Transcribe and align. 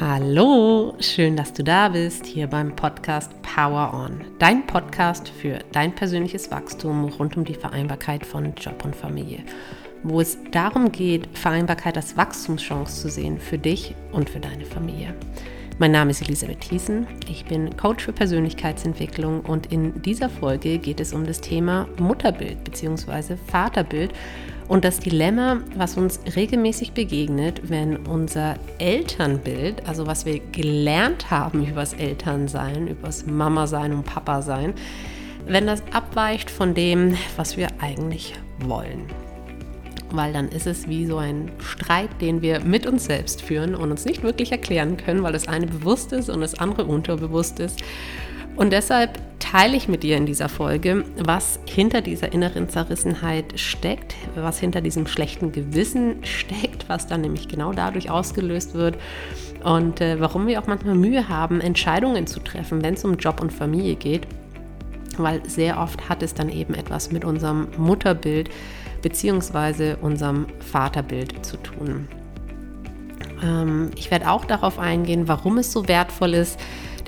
Hallo, 0.00 0.94
schön, 0.98 1.36
dass 1.36 1.52
du 1.52 1.62
da 1.62 1.90
bist, 1.90 2.24
hier 2.24 2.46
beim 2.46 2.74
Podcast 2.74 3.30
Power 3.42 3.92
On, 3.92 4.24
dein 4.38 4.66
Podcast 4.66 5.28
für 5.28 5.58
dein 5.72 5.94
persönliches 5.94 6.50
Wachstum 6.50 7.04
rund 7.04 7.36
um 7.36 7.44
die 7.44 7.52
Vereinbarkeit 7.52 8.24
von 8.24 8.54
Job 8.54 8.82
und 8.82 8.96
Familie, 8.96 9.40
wo 10.02 10.22
es 10.22 10.38
darum 10.52 10.90
geht, 10.90 11.28
Vereinbarkeit 11.36 11.98
als 11.98 12.16
Wachstumschance 12.16 13.02
zu 13.02 13.10
sehen 13.10 13.38
für 13.38 13.58
dich 13.58 13.94
und 14.10 14.30
für 14.30 14.40
deine 14.40 14.64
Familie. 14.64 15.14
Mein 15.78 15.92
Name 15.92 16.12
ist 16.12 16.22
Elisabeth 16.22 16.60
Thiessen, 16.60 17.06
ich 17.28 17.44
bin 17.44 17.76
Coach 17.76 18.02
für 18.02 18.14
Persönlichkeitsentwicklung 18.14 19.40
und 19.40 19.70
in 19.70 20.00
dieser 20.00 20.30
Folge 20.30 20.78
geht 20.78 21.00
es 21.00 21.12
um 21.12 21.26
das 21.26 21.42
Thema 21.42 21.86
Mutterbild 21.98 22.64
bzw. 22.64 23.36
Vaterbild 23.48 24.14
und 24.70 24.84
das 24.84 25.00
Dilemma, 25.00 25.62
was 25.74 25.96
uns 25.96 26.20
regelmäßig 26.36 26.92
begegnet, 26.92 27.68
wenn 27.68 28.06
unser 28.06 28.54
Elternbild, 28.78 29.88
also 29.88 30.06
was 30.06 30.24
wir 30.24 30.38
gelernt 30.38 31.28
haben 31.28 31.66
übers 31.66 31.92
Elternsein, 31.92 32.86
übers 32.86 33.26
Mama-Sein 33.26 33.92
und 33.92 34.04
Papa-Sein, 34.04 34.74
wenn 35.48 35.66
das 35.66 35.82
abweicht 35.92 36.52
von 36.52 36.74
dem, 36.74 37.16
was 37.36 37.56
wir 37.56 37.66
eigentlich 37.80 38.34
wollen. 38.60 39.06
Weil 40.12 40.32
dann 40.32 40.48
ist 40.50 40.68
es 40.68 40.88
wie 40.88 41.04
so 41.04 41.16
ein 41.16 41.50
Streit, 41.58 42.10
den 42.20 42.40
wir 42.40 42.60
mit 42.60 42.86
uns 42.86 43.06
selbst 43.06 43.42
führen 43.42 43.74
und 43.74 43.90
uns 43.90 44.04
nicht 44.04 44.22
wirklich 44.22 44.52
erklären 44.52 44.96
können, 44.96 45.24
weil 45.24 45.32
das 45.32 45.48
eine 45.48 45.66
bewusst 45.66 46.12
ist 46.12 46.30
und 46.30 46.42
das 46.42 46.54
andere 46.54 46.84
unterbewusst 46.84 47.58
ist. 47.58 47.82
Und 48.60 48.74
deshalb 48.74 49.18
teile 49.38 49.74
ich 49.74 49.88
mit 49.88 50.02
dir 50.02 50.18
in 50.18 50.26
dieser 50.26 50.50
Folge, 50.50 51.06
was 51.16 51.60
hinter 51.64 52.02
dieser 52.02 52.34
inneren 52.34 52.68
Zerrissenheit 52.68 53.58
steckt, 53.58 54.14
was 54.34 54.60
hinter 54.60 54.82
diesem 54.82 55.06
schlechten 55.06 55.50
Gewissen 55.50 56.22
steckt, 56.24 56.86
was 56.86 57.06
dann 57.06 57.22
nämlich 57.22 57.48
genau 57.48 57.72
dadurch 57.72 58.10
ausgelöst 58.10 58.74
wird 58.74 58.98
und 59.64 60.02
äh, 60.02 60.20
warum 60.20 60.46
wir 60.46 60.60
auch 60.60 60.66
manchmal 60.66 60.94
Mühe 60.94 61.30
haben, 61.30 61.62
Entscheidungen 61.62 62.26
zu 62.26 62.38
treffen, 62.38 62.82
wenn 62.82 62.92
es 62.92 63.04
um 63.06 63.16
Job 63.16 63.40
und 63.40 63.50
Familie 63.50 63.94
geht, 63.94 64.26
weil 65.16 65.40
sehr 65.48 65.80
oft 65.80 66.10
hat 66.10 66.22
es 66.22 66.34
dann 66.34 66.50
eben 66.50 66.74
etwas 66.74 67.10
mit 67.12 67.24
unserem 67.24 67.68
Mutterbild 67.78 68.50
bzw. 69.00 69.94
unserem 70.02 70.44
Vaterbild 70.70 71.46
zu 71.46 71.56
tun. 71.56 72.08
Ähm, 73.42 73.90
ich 73.96 74.10
werde 74.10 74.30
auch 74.30 74.44
darauf 74.44 74.78
eingehen, 74.78 75.28
warum 75.28 75.56
es 75.56 75.72
so 75.72 75.88
wertvoll 75.88 76.34
ist, 76.34 76.60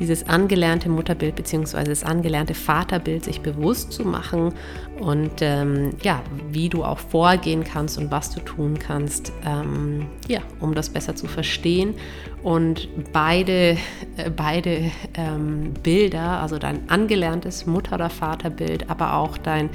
dieses 0.03 0.29
angelernte 0.29 0.89
Mutterbild 0.89 1.37
bzw. 1.37 1.85
das 1.85 2.03
angelernte 2.03 2.55
Vaterbild 2.55 3.25
sich 3.25 3.41
bewusst 3.41 3.93
zu 3.93 4.03
machen 4.05 4.53
und 4.99 5.31
ähm, 5.41 5.91
ja, 6.03 6.23
wie 6.51 6.69
du 6.69 6.83
auch 6.83 6.99
vorgehen 6.99 7.63
kannst 7.63 7.99
und 7.99 8.11
was 8.11 8.31
du 8.31 8.41
tun 8.41 8.81
kannst, 8.81 9.33
ähm, 9.47 10.07
ja, 10.27 10.41
um 10.59 10.75
das 10.75 10.91
besser 10.91 11.15
zu 11.15 11.29
verstehen 11.29 11.95
und 12.43 12.89
beide, 13.13 13.77
äh, 14.17 14.31
beide 14.35 14.91
ähm, 15.15 15.73
Bilder, 15.85 16.43
also 16.43 16.59
dein 16.59 16.91
angelerntes 16.91 17.67
Mutter- 17.67 17.95
oder 17.95 18.11
Vaterbild, 18.11 18.91
aber 18.91 19.15
auch 19.15 19.39
dein, 19.39 19.71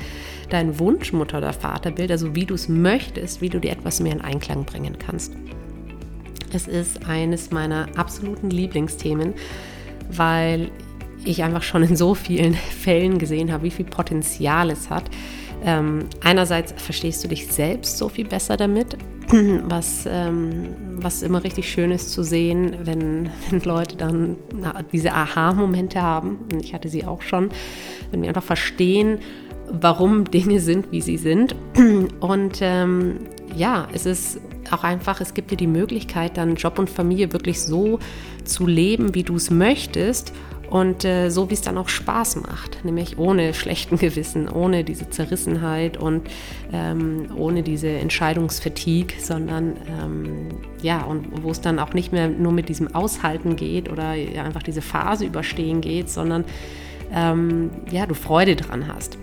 dein 0.50 0.78
Wunschmutter- 0.78 1.38
oder 1.38 1.53
Vaterbild, 1.53 2.11
also 2.11 2.36
wie 2.36 2.45
du 2.45 2.55
es 2.55 2.67
möchtest, 2.67 3.39
wie 3.39 3.48
du 3.48 3.61
dir 3.61 3.72
etwas 3.72 4.02
mehr 4.02 4.11
in 4.11 4.22
Einklang 4.22 4.66
bringen 4.66 4.98
kannst. 5.00 5.31
Es 6.52 6.67
ist 6.67 7.08
eines 7.08 7.52
meiner 7.52 7.88
absoluten 7.95 8.50
Lieblingsthemen, 8.50 9.33
weil 10.09 10.72
ich 11.25 11.44
einfach 11.44 11.63
schon 11.63 11.83
in 11.83 11.95
so 11.95 12.16
vielen 12.16 12.53
Fällen 12.81 13.17
gesehen 13.17 13.52
habe, 13.52 13.63
wie 13.63 13.72
viel 13.72 13.86
Potenzial 13.86 14.69
es 14.69 14.89
hat. 14.89 15.05
Ähm, 15.64 16.05
einerseits 16.23 16.73
verstehst 16.73 17.23
du 17.23 17.27
dich 17.27 17.47
selbst 17.47 17.97
so 17.97 18.09
viel 18.09 18.27
besser 18.27 18.58
damit, 18.58 18.97
was, 19.64 20.08
ähm, 20.09 20.67
was 20.97 21.23
immer 21.23 21.44
richtig 21.44 21.69
schön 21.69 21.91
ist 21.91 22.11
zu 22.11 22.23
sehen, 22.23 22.75
wenn, 22.83 23.30
wenn 23.49 23.61
Leute 23.61 23.97
dann 23.97 24.38
diese 24.91 25.14
Aha-Momente 25.14 26.02
haben. 26.02 26.39
Und 26.52 26.64
ich 26.64 26.73
hatte 26.73 26.89
sie 26.89 27.05
auch 27.05 27.21
schon, 27.21 27.49
wenn 28.11 28.21
wir 28.21 28.30
einfach 28.30 28.43
verstehen, 28.43 29.20
warum 29.70 30.26
Dinge 30.26 30.60
sind, 30.60 30.92
wie 30.92 31.02
sie 31.02 31.17
sind. 31.17 31.55
Und 32.20 32.60
ähm, 32.61 33.20
ja, 33.55 33.87
es 33.93 34.05
ist 34.05 34.39
auch 34.73 34.83
einfach, 34.83 35.22
es 35.22 35.33
gibt 35.33 35.52
dir 35.52 35.58
die 35.58 35.67
Möglichkeit, 35.67 36.38
dann 36.38 36.55
Job 36.55 36.80
und 36.80 36.89
Familie 36.89 37.33
wirklich 37.33 37.61
so 37.61 38.00
zu 38.44 38.67
leben, 38.67 39.16
wie 39.16 39.23
du 39.23 39.36
es 39.36 39.50
möchtest 39.50 40.33
und 40.70 41.05
äh, 41.05 41.30
so, 41.30 41.50
wie 41.50 41.54
es 41.54 41.61
dann 41.61 41.78
auch 41.78 41.88
Spaß 41.88 42.38
macht, 42.38 42.83
nämlich 42.83 43.17
ohne 43.17 43.54
schlechten 43.54 43.98
Gewissen, 44.00 44.50
ohne 44.50 44.83
diese 44.83 45.10
Zerrissenheit 45.10 45.98
und 45.98 46.28
ähm, 46.73 47.30
ohne 47.36 47.64
diese 47.64 47.89
Entscheidungsfatigue, 47.89 49.20
sondern 49.20 49.78
ähm, 50.02 50.50
ja, 50.82 51.04
und 51.04 51.44
wo 51.44 51.52
es 51.52 51.61
dann 51.61 51.80
auch 51.80 51.94
nicht 51.94 52.11
mehr 52.11 52.28
nur 52.28 52.52
mit 52.52 52.70
diesem 52.70 52.94
Aushalten 52.94 53.55
geht 53.55 53.89
oder 53.89 54.14
ja, 54.14 54.44
einfach 54.44 54.64
diese 54.64 54.82
Phase 54.82 55.26
überstehen 55.26 55.82
geht, 55.82 56.10
sondern 56.10 56.44
ähm, 57.14 57.72
ja, 57.89 58.05
du 58.05 58.14
Freude 58.14 58.55
dran 58.55 58.88
hast. 58.94 59.17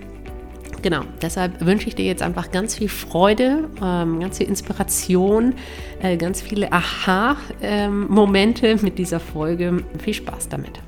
Genau, 0.85 1.03
deshalb 1.23 1.65
wünsche 1.65 1.89
ich 1.89 1.95
dir 1.95 2.05
jetzt 2.05 2.21
einfach 2.21 2.51
ganz 2.51 2.75
viel 2.75 2.91
Freude, 2.91 3.71
ähm, 3.83 4.21
ganz 4.21 4.37
viel 4.37 4.49
Inspiration, 4.49 5.55
äh, 6.03 6.19
ganz 6.19 6.43
viele 6.43 6.71
Aha-Momente 6.73 8.67
ähm, 8.67 8.81
mit 8.83 8.99
dieser 8.99 9.19
Folge. 9.19 9.83
Viel 10.03 10.13
Spaß 10.13 10.51
damit. 10.51 10.83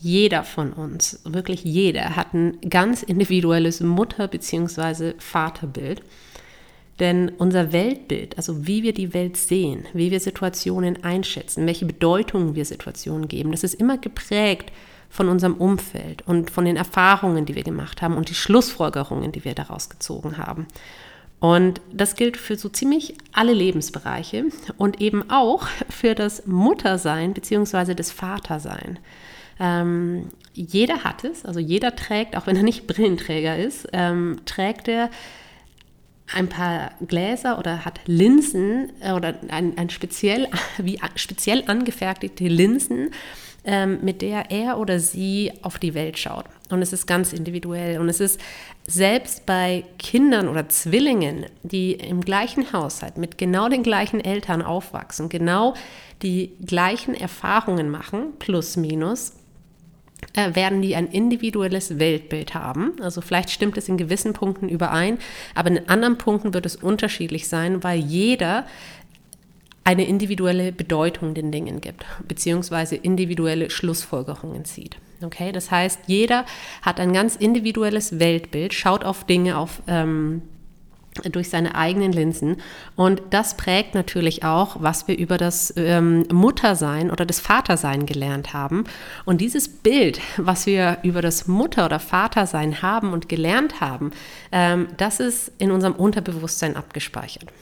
Jeder 0.00 0.42
von 0.42 0.72
uns, 0.72 1.20
wirklich 1.22 1.62
jeder, 1.62 2.16
hat 2.16 2.34
ein 2.34 2.58
ganz 2.68 3.04
individuelles 3.04 3.80
Mutter- 3.80 4.26
bzw. 4.26 5.12
Vaterbild. 5.18 6.02
Denn 6.98 7.28
unser 7.38 7.72
Weltbild, 7.72 8.36
also 8.36 8.66
wie 8.66 8.82
wir 8.82 8.94
die 8.94 9.14
Welt 9.14 9.36
sehen, 9.36 9.84
wie 9.92 10.10
wir 10.10 10.18
Situationen 10.18 11.04
einschätzen, 11.04 11.66
welche 11.66 11.86
Bedeutung 11.86 12.56
wir 12.56 12.64
Situationen 12.64 13.28
geben, 13.28 13.52
das 13.52 13.62
ist 13.62 13.74
immer 13.74 13.96
geprägt 13.96 14.72
von 15.08 15.28
unserem 15.28 15.54
Umfeld 15.54 16.22
und 16.26 16.50
von 16.50 16.64
den 16.64 16.76
Erfahrungen, 16.76 17.46
die 17.46 17.54
wir 17.54 17.62
gemacht 17.62 18.02
haben 18.02 18.16
und 18.16 18.28
die 18.28 18.34
Schlussfolgerungen, 18.34 19.32
die 19.32 19.44
wir 19.44 19.54
daraus 19.54 19.88
gezogen 19.88 20.38
haben. 20.38 20.66
Und 21.38 21.80
das 21.92 22.16
gilt 22.16 22.36
für 22.36 22.56
so 22.56 22.68
ziemlich 22.68 23.14
alle 23.32 23.52
Lebensbereiche 23.52 24.46
und 24.78 25.00
eben 25.00 25.30
auch 25.30 25.66
für 25.90 26.14
das 26.14 26.46
Muttersein 26.46 27.34
bzw. 27.34 27.94
das 27.94 28.10
Vatersein. 28.10 28.98
Ähm, 29.60 30.28
jeder 30.54 31.04
hat 31.04 31.24
es, 31.24 31.44
also 31.44 31.60
jeder 31.60 31.94
trägt, 31.94 32.36
auch 32.36 32.46
wenn 32.46 32.56
er 32.56 32.62
nicht 32.62 32.86
Brillenträger 32.86 33.56
ist, 33.56 33.88
ähm, 33.92 34.38
trägt 34.46 34.88
er 34.88 35.10
ein 36.34 36.48
paar 36.48 36.90
Gläser 37.06 37.58
oder 37.58 37.84
hat 37.84 38.00
Linsen 38.06 38.92
äh, 39.00 39.12
oder 39.12 39.34
ein, 39.48 39.78
ein 39.78 39.90
speziell, 39.90 40.48
wie 40.78 40.98
speziell 41.14 41.64
angefertigte 41.66 42.48
Linsen, 42.48 43.10
ähm, 43.66 43.98
mit 44.02 44.22
der 44.22 44.50
er 44.50 44.78
oder 44.78 45.00
sie 45.00 45.52
auf 45.62 45.78
die 45.78 45.94
Welt 45.94 46.18
schaut. 46.18 46.44
Und 46.70 46.82
es 46.82 46.92
ist 46.92 47.06
ganz 47.06 47.32
individuell. 47.32 48.00
Und 48.00 48.08
es 48.08 48.20
ist 48.20 48.40
selbst 48.86 49.44
bei 49.44 49.84
Kindern 49.98 50.48
oder 50.48 50.68
Zwillingen, 50.68 51.46
die 51.62 51.92
im 51.92 52.20
gleichen 52.20 52.72
Haushalt 52.72 53.18
mit 53.18 53.38
genau 53.38 53.68
den 53.68 53.82
gleichen 53.82 54.20
Eltern 54.20 54.62
aufwachsen, 54.62 55.28
genau 55.28 55.74
die 56.22 56.52
gleichen 56.64 57.14
Erfahrungen 57.14 57.90
machen, 57.90 58.34
plus 58.38 58.76
minus, 58.76 59.32
äh, 60.34 60.54
werden 60.54 60.80
die 60.80 60.96
ein 60.96 61.08
individuelles 61.08 61.98
Weltbild 61.98 62.54
haben. 62.54 62.92
Also 63.00 63.20
vielleicht 63.20 63.50
stimmt 63.50 63.76
es 63.76 63.88
in 63.88 63.96
gewissen 63.96 64.32
Punkten 64.32 64.68
überein, 64.68 65.18
aber 65.54 65.70
in 65.70 65.88
anderen 65.88 66.18
Punkten 66.18 66.54
wird 66.54 66.66
es 66.66 66.76
unterschiedlich 66.76 67.48
sein, 67.48 67.82
weil 67.82 67.98
jeder 67.98 68.66
eine 69.86 70.04
individuelle 70.04 70.72
Bedeutung 70.72 71.32
den 71.34 71.52
Dingen 71.52 71.80
gibt, 71.80 72.04
beziehungsweise 72.26 72.96
individuelle 72.96 73.70
Schlussfolgerungen 73.70 74.64
zieht. 74.64 74.96
Okay, 75.22 75.52
das 75.52 75.70
heißt, 75.70 76.00
jeder 76.08 76.44
hat 76.82 76.98
ein 76.98 77.12
ganz 77.12 77.36
individuelles 77.36 78.18
Weltbild, 78.18 78.74
schaut 78.74 79.04
auf 79.04 79.24
Dinge 79.24 79.56
auf 79.56 79.80
ähm, 79.86 80.42
durch 81.30 81.48
seine 81.50 81.76
eigenen 81.76 82.12
Linsen. 82.12 82.56
Und 82.96 83.22
das 83.30 83.56
prägt 83.56 83.94
natürlich 83.94 84.44
auch, 84.44 84.76
was 84.80 85.06
wir 85.06 85.16
über 85.16 85.38
das 85.38 85.72
ähm, 85.76 86.26
Muttersein 86.32 87.12
oder 87.12 87.24
das 87.24 87.38
Vatersein 87.38 88.06
gelernt 88.06 88.52
haben. 88.52 88.84
Und 89.24 89.40
dieses 89.40 89.68
Bild, 89.68 90.20
was 90.36 90.66
wir 90.66 90.98
über 91.04 91.22
das 91.22 91.46
Mutter- 91.46 91.86
oder 91.86 92.00
Vatersein 92.00 92.82
haben 92.82 93.12
und 93.12 93.28
gelernt 93.28 93.80
haben, 93.80 94.10
ähm, 94.50 94.88
das 94.96 95.20
ist 95.20 95.52
in 95.58 95.70
unserem 95.70 95.94
Unterbewusstsein 95.94 96.76
abgespeichert. 96.76 97.52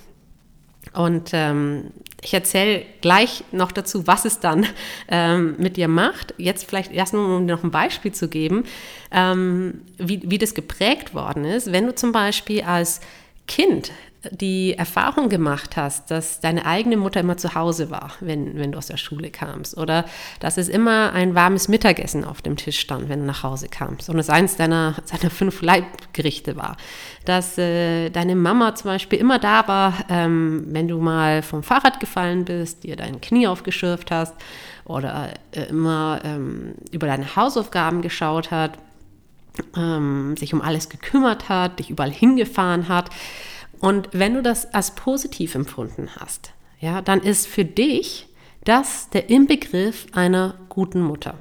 Und 0.94 1.30
ähm, 1.32 1.90
ich 2.22 2.32
erzähle 2.32 2.84
gleich 3.00 3.44
noch 3.52 3.72
dazu, 3.72 4.06
was 4.06 4.24
es 4.24 4.40
dann 4.40 4.66
ähm, 5.08 5.56
mit 5.58 5.76
dir 5.76 5.88
macht. 5.88 6.34
Jetzt 6.38 6.68
vielleicht 6.68 6.92
erst 6.92 7.12
nur, 7.12 7.36
um 7.36 7.46
dir 7.46 7.56
noch 7.56 7.64
ein 7.64 7.70
Beispiel 7.70 8.12
zu 8.12 8.28
geben, 8.28 8.64
ähm, 9.10 9.82
wie, 9.98 10.22
wie 10.24 10.38
das 10.38 10.54
geprägt 10.54 11.14
worden 11.14 11.44
ist. 11.44 11.72
Wenn 11.72 11.86
du 11.86 11.94
zum 11.94 12.12
Beispiel 12.12 12.62
als 12.62 13.00
Kind 13.46 13.90
die 14.30 14.74
Erfahrung 14.74 15.28
gemacht 15.28 15.76
hast, 15.76 16.10
dass 16.10 16.40
deine 16.40 16.66
eigene 16.66 16.96
Mutter 16.96 17.20
immer 17.20 17.36
zu 17.36 17.54
Hause 17.54 17.90
war, 17.90 18.12
wenn, 18.20 18.56
wenn 18.58 18.72
du 18.72 18.78
aus 18.78 18.86
der 18.86 18.96
Schule 18.96 19.30
kamst, 19.30 19.76
oder 19.76 20.04
dass 20.40 20.56
es 20.56 20.68
immer 20.68 21.12
ein 21.12 21.34
warmes 21.34 21.68
Mittagessen 21.68 22.24
auf 22.24 22.42
dem 22.42 22.56
Tisch 22.56 22.78
stand, 22.78 23.08
wenn 23.08 23.20
du 23.20 23.26
nach 23.26 23.42
Hause 23.42 23.68
kamst, 23.68 24.08
und 24.10 24.18
es 24.18 24.30
eins 24.30 24.56
deiner, 24.56 24.94
deiner 25.10 25.30
fünf 25.30 25.62
Leibgerichte 25.62 26.56
war, 26.56 26.76
dass 27.24 27.58
äh, 27.58 28.10
deine 28.10 28.36
Mama 28.36 28.74
zum 28.74 28.90
Beispiel 28.90 29.18
immer 29.18 29.38
da 29.38 29.66
war, 29.68 29.94
ähm, 30.08 30.64
wenn 30.68 30.88
du 30.88 30.98
mal 30.98 31.42
vom 31.42 31.62
Fahrrad 31.62 32.00
gefallen 32.00 32.44
bist, 32.44 32.84
dir 32.84 32.96
dein 32.96 33.20
Knie 33.20 33.46
aufgeschürft 33.46 34.10
hast, 34.10 34.34
oder 34.84 35.30
äh, 35.52 35.64
immer 35.68 36.20
ähm, 36.24 36.74
über 36.90 37.06
deine 37.06 37.36
Hausaufgaben 37.36 38.02
geschaut 38.02 38.50
hat, 38.50 38.78
ähm, 39.76 40.36
sich 40.36 40.52
um 40.52 40.60
alles 40.60 40.88
gekümmert 40.88 41.48
hat, 41.48 41.78
dich 41.78 41.90
überall 41.90 42.10
hingefahren 42.10 42.88
hat. 42.88 43.10
Und 43.80 44.08
wenn 44.12 44.34
du 44.34 44.42
das 44.42 44.72
als 44.72 44.94
positiv 44.94 45.54
empfunden 45.54 46.08
hast, 46.16 46.52
ja, 46.80 47.02
dann 47.02 47.20
ist 47.20 47.46
für 47.46 47.64
dich 47.64 48.28
das 48.64 49.10
der 49.10 49.30
Inbegriff 49.30 50.06
einer 50.12 50.54
guten 50.68 51.02
Mutter. 51.02 51.34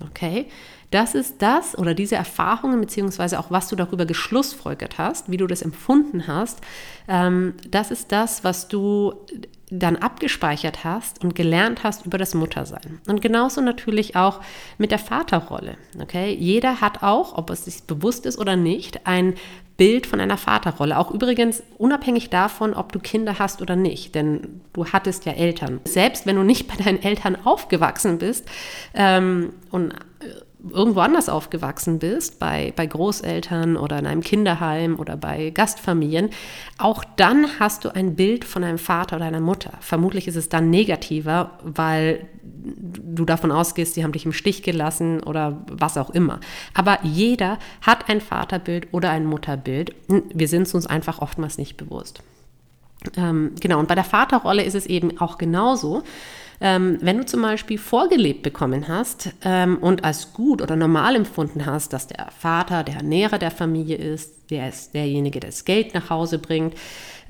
Okay? 0.00 0.46
Das 0.90 1.14
ist 1.14 1.40
das 1.40 1.78
oder 1.78 1.94
diese 1.94 2.16
Erfahrungen, 2.16 2.80
beziehungsweise 2.80 3.38
auch 3.38 3.50
was 3.50 3.68
du 3.68 3.76
darüber 3.76 4.06
geschlussfolgert 4.06 4.98
hast, 4.98 5.30
wie 5.30 5.36
du 5.36 5.46
das 5.46 5.62
empfunden 5.62 6.26
hast, 6.26 6.60
ähm, 7.06 7.54
das 7.68 7.92
ist 7.92 8.10
das, 8.10 8.42
was 8.42 8.66
du 8.66 9.14
dann 9.70 9.96
abgespeichert 9.96 10.82
hast 10.82 11.22
und 11.22 11.36
gelernt 11.36 11.84
hast 11.84 12.04
über 12.04 12.18
das 12.18 12.34
Muttersein. 12.34 13.00
Und 13.06 13.22
genauso 13.22 13.60
natürlich 13.60 14.16
auch 14.16 14.40
mit 14.78 14.90
der 14.90 14.98
Vaterrolle. 14.98 15.76
Okay? 16.00 16.34
Jeder 16.34 16.80
hat 16.80 17.04
auch, 17.04 17.38
ob 17.38 17.50
es 17.50 17.66
sich 17.66 17.84
bewusst 17.84 18.26
ist 18.26 18.38
oder 18.38 18.56
nicht, 18.56 19.06
ein 19.06 19.34
Bild 19.80 20.06
von 20.06 20.20
einer 20.20 20.36
Vaterrolle. 20.36 20.98
Auch 20.98 21.10
übrigens 21.10 21.62
unabhängig 21.78 22.28
davon, 22.28 22.74
ob 22.74 22.92
du 22.92 22.98
Kinder 22.98 23.38
hast 23.38 23.62
oder 23.62 23.76
nicht, 23.76 24.14
denn 24.14 24.60
du 24.74 24.84
hattest 24.84 25.24
ja 25.24 25.32
Eltern. 25.32 25.80
Selbst 25.84 26.26
wenn 26.26 26.36
du 26.36 26.42
nicht 26.42 26.68
bei 26.68 26.76
deinen 26.76 27.02
Eltern 27.02 27.34
aufgewachsen 27.46 28.18
bist 28.18 28.46
ähm, 28.92 29.54
und 29.70 29.94
irgendwo 30.68 31.00
anders 31.00 31.28
aufgewachsen 31.28 31.98
bist, 31.98 32.38
bei, 32.38 32.72
bei 32.76 32.86
Großeltern 32.86 33.76
oder 33.76 33.98
in 33.98 34.06
einem 34.06 34.20
Kinderheim 34.20 34.98
oder 34.98 35.16
bei 35.16 35.50
Gastfamilien, 35.50 36.30
auch 36.78 37.04
dann 37.16 37.46
hast 37.58 37.84
du 37.84 37.94
ein 37.94 38.14
Bild 38.16 38.44
von 38.44 38.64
einem 38.64 38.78
Vater 38.78 39.16
oder 39.16 39.24
einer 39.24 39.40
Mutter. 39.40 39.72
Vermutlich 39.80 40.28
ist 40.28 40.36
es 40.36 40.48
dann 40.48 40.70
negativer, 40.70 41.58
weil 41.62 42.26
du 42.42 43.24
davon 43.24 43.52
ausgehst, 43.52 43.94
sie 43.94 44.04
haben 44.04 44.12
dich 44.12 44.26
im 44.26 44.32
Stich 44.32 44.62
gelassen 44.62 45.22
oder 45.22 45.64
was 45.70 45.96
auch 45.96 46.10
immer. 46.10 46.40
Aber 46.74 46.98
jeder 47.02 47.58
hat 47.80 48.08
ein 48.08 48.20
Vaterbild 48.20 48.88
oder 48.92 49.10
ein 49.10 49.24
Mutterbild. 49.24 49.94
Wir 50.08 50.48
sind 50.48 50.62
es 50.62 50.74
uns 50.74 50.86
einfach 50.86 51.20
oftmals 51.20 51.58
nicht 51.58 51.76
bewusst. 51.76 52.22
Ähm, 53.16 53.52
genau, 53.60 53.78
und 53.78 53.88
bei 53.88 53.94
der 53.94 54.04
Vaterrolle 54.04 54.62
ist 54.62 54.74
es 54.74 54.86
eben 54.86 55.18
auch 55.20 55.38
genauso. 55.38 56.02
Ähm, 56.62 56.98
wenn 57.00 57.16
du 57.16 57.24
zum 57.24 57.40
Beispiel 57.40 57.78
vorgelebt 57.78 58.42
bekommen 58.42 58.86
hast 58.86 59.30
ähm, 59.42 59.78
und 59.78 60.04
als 60.04 60.34
gut 60.34 60.60
oder 60.60 60.76
normal 60.76 61.16
empfunden 61.16 61.64
hast, 61.64 61.94
dass 61.94 62.06
der 62.06 62.28
Vater 62.38 62.84
der 62.84 62.96
Ernährer 62.96 63.38
der 63.38 63.50
Familie 63.50 63.96
ist, 63.96 64.50
der 64.50 64.68
ist 64.68 64.92
derjenige, 64.92 65.40
der 65.40 65.48
das 65.48 65.64
Geld 65.64 65.94
nach 65.94 66.10
Hause 66.10 66.38
bringt, 66.38 66.74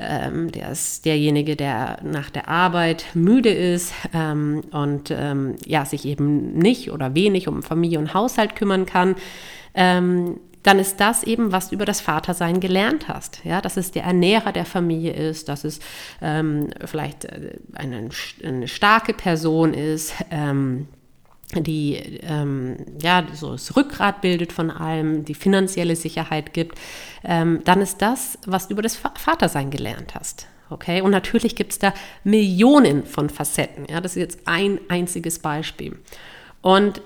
ähm, 0.00 0.50
der 0.50 0.72
ist 0.72 1.05
derjenige, 1.05 1.55
der 1.55 1.99
nach 2.02 2.31
der 2.31 2.49
Arbeit 2.49 3.05
müde 3.14 3.50
ist 3.50 3.93
ähm, 4.12 4.62
und 4.73 5.12
ähm, 5.12 5.55
ja, 5.64 5.84
sich 5.84 6.06
eben 6.06 6.55
nicht 6.55 6.90
oder 6.90 7.14
wenig 7.14 7.46
um 7.46 7.62
Familie 7.62 8.00
und 8.00 8.14
Haushalt 8.14 8.56
kümmern 8.56 8.84
kann, 8.84 9.14
ähm, 9.75 10.40
dann 10.62 10.78
ist 10.78 11.00
das 11.00 11.22
eben, 11.22 11.52
was 11.52 11.70
du 11.70 11.74
über 11.74 11.84
das 11.84 12.00
Vatersein 12.00 12.60
gelernt 12.60 13.08
hast. 13.08 13.44
Ja, 13.44 13.60
dass 13.60 13.76
es 13.76 13.92
der 13.92 14.04
Ernährer 14.04 14.52
der 14.52 14.66
Familie 14.66 15.12
ist, 15.12 15.48
dass 15.48 15.64
es 15.64 15.80
ähm, 16.20 16.68
vielleicht 16.84 17.24
äh, 17.24 17.58
eine, 17.74 18.08
eine, 18.44 18.68
starke 18.68 19.14
Person 19.14 19.72
ist, 19.72 20.12
ähm, 20.30 20.88
die 21.54 21.96
ähm, 22.22 22.76
ja 23.02 23.26
so 23.32 23.52
das 23.52 23.74
Rückgrat 23.76 24.20
bildet 24.20 24.52
von 24.52 24.70
allem, 24.70 25.24
die 25.24 25.34
finanzielle 25.34 25.96
Sicherheit 25.96 26.52
gibt, 26.52 26.78
ähm, 27.24 27.60
dann 27.64 27.80
ist 27.80 28.02
das, 28.02 28.38
was 28.46 28.68
du 28.68 28.74
über 28.74 28.82
das 28.82 28.96
Vatersein 28.96 29.70
gelernt 29.70 30.14
hast. 30.14 30.46
Okay, 30.68 31.00
und 31.00 31.10
natürlich 31.10 31.56
gibt 31.56 31.72
es 31.72 31.78
da 31.80 31.92
Millionen 32.22 33.04
von 33.04 33.28
Facetten. 33.28 33.86
Ja, 33.90 34.00
das 34.00 34.12
ist 34.12 34.20
jetzt 34.20 34.40
ein 34.44 34.78
einziges 34.88 35.40
Beispiel. 35.40 35.98
Und 36.62 37.02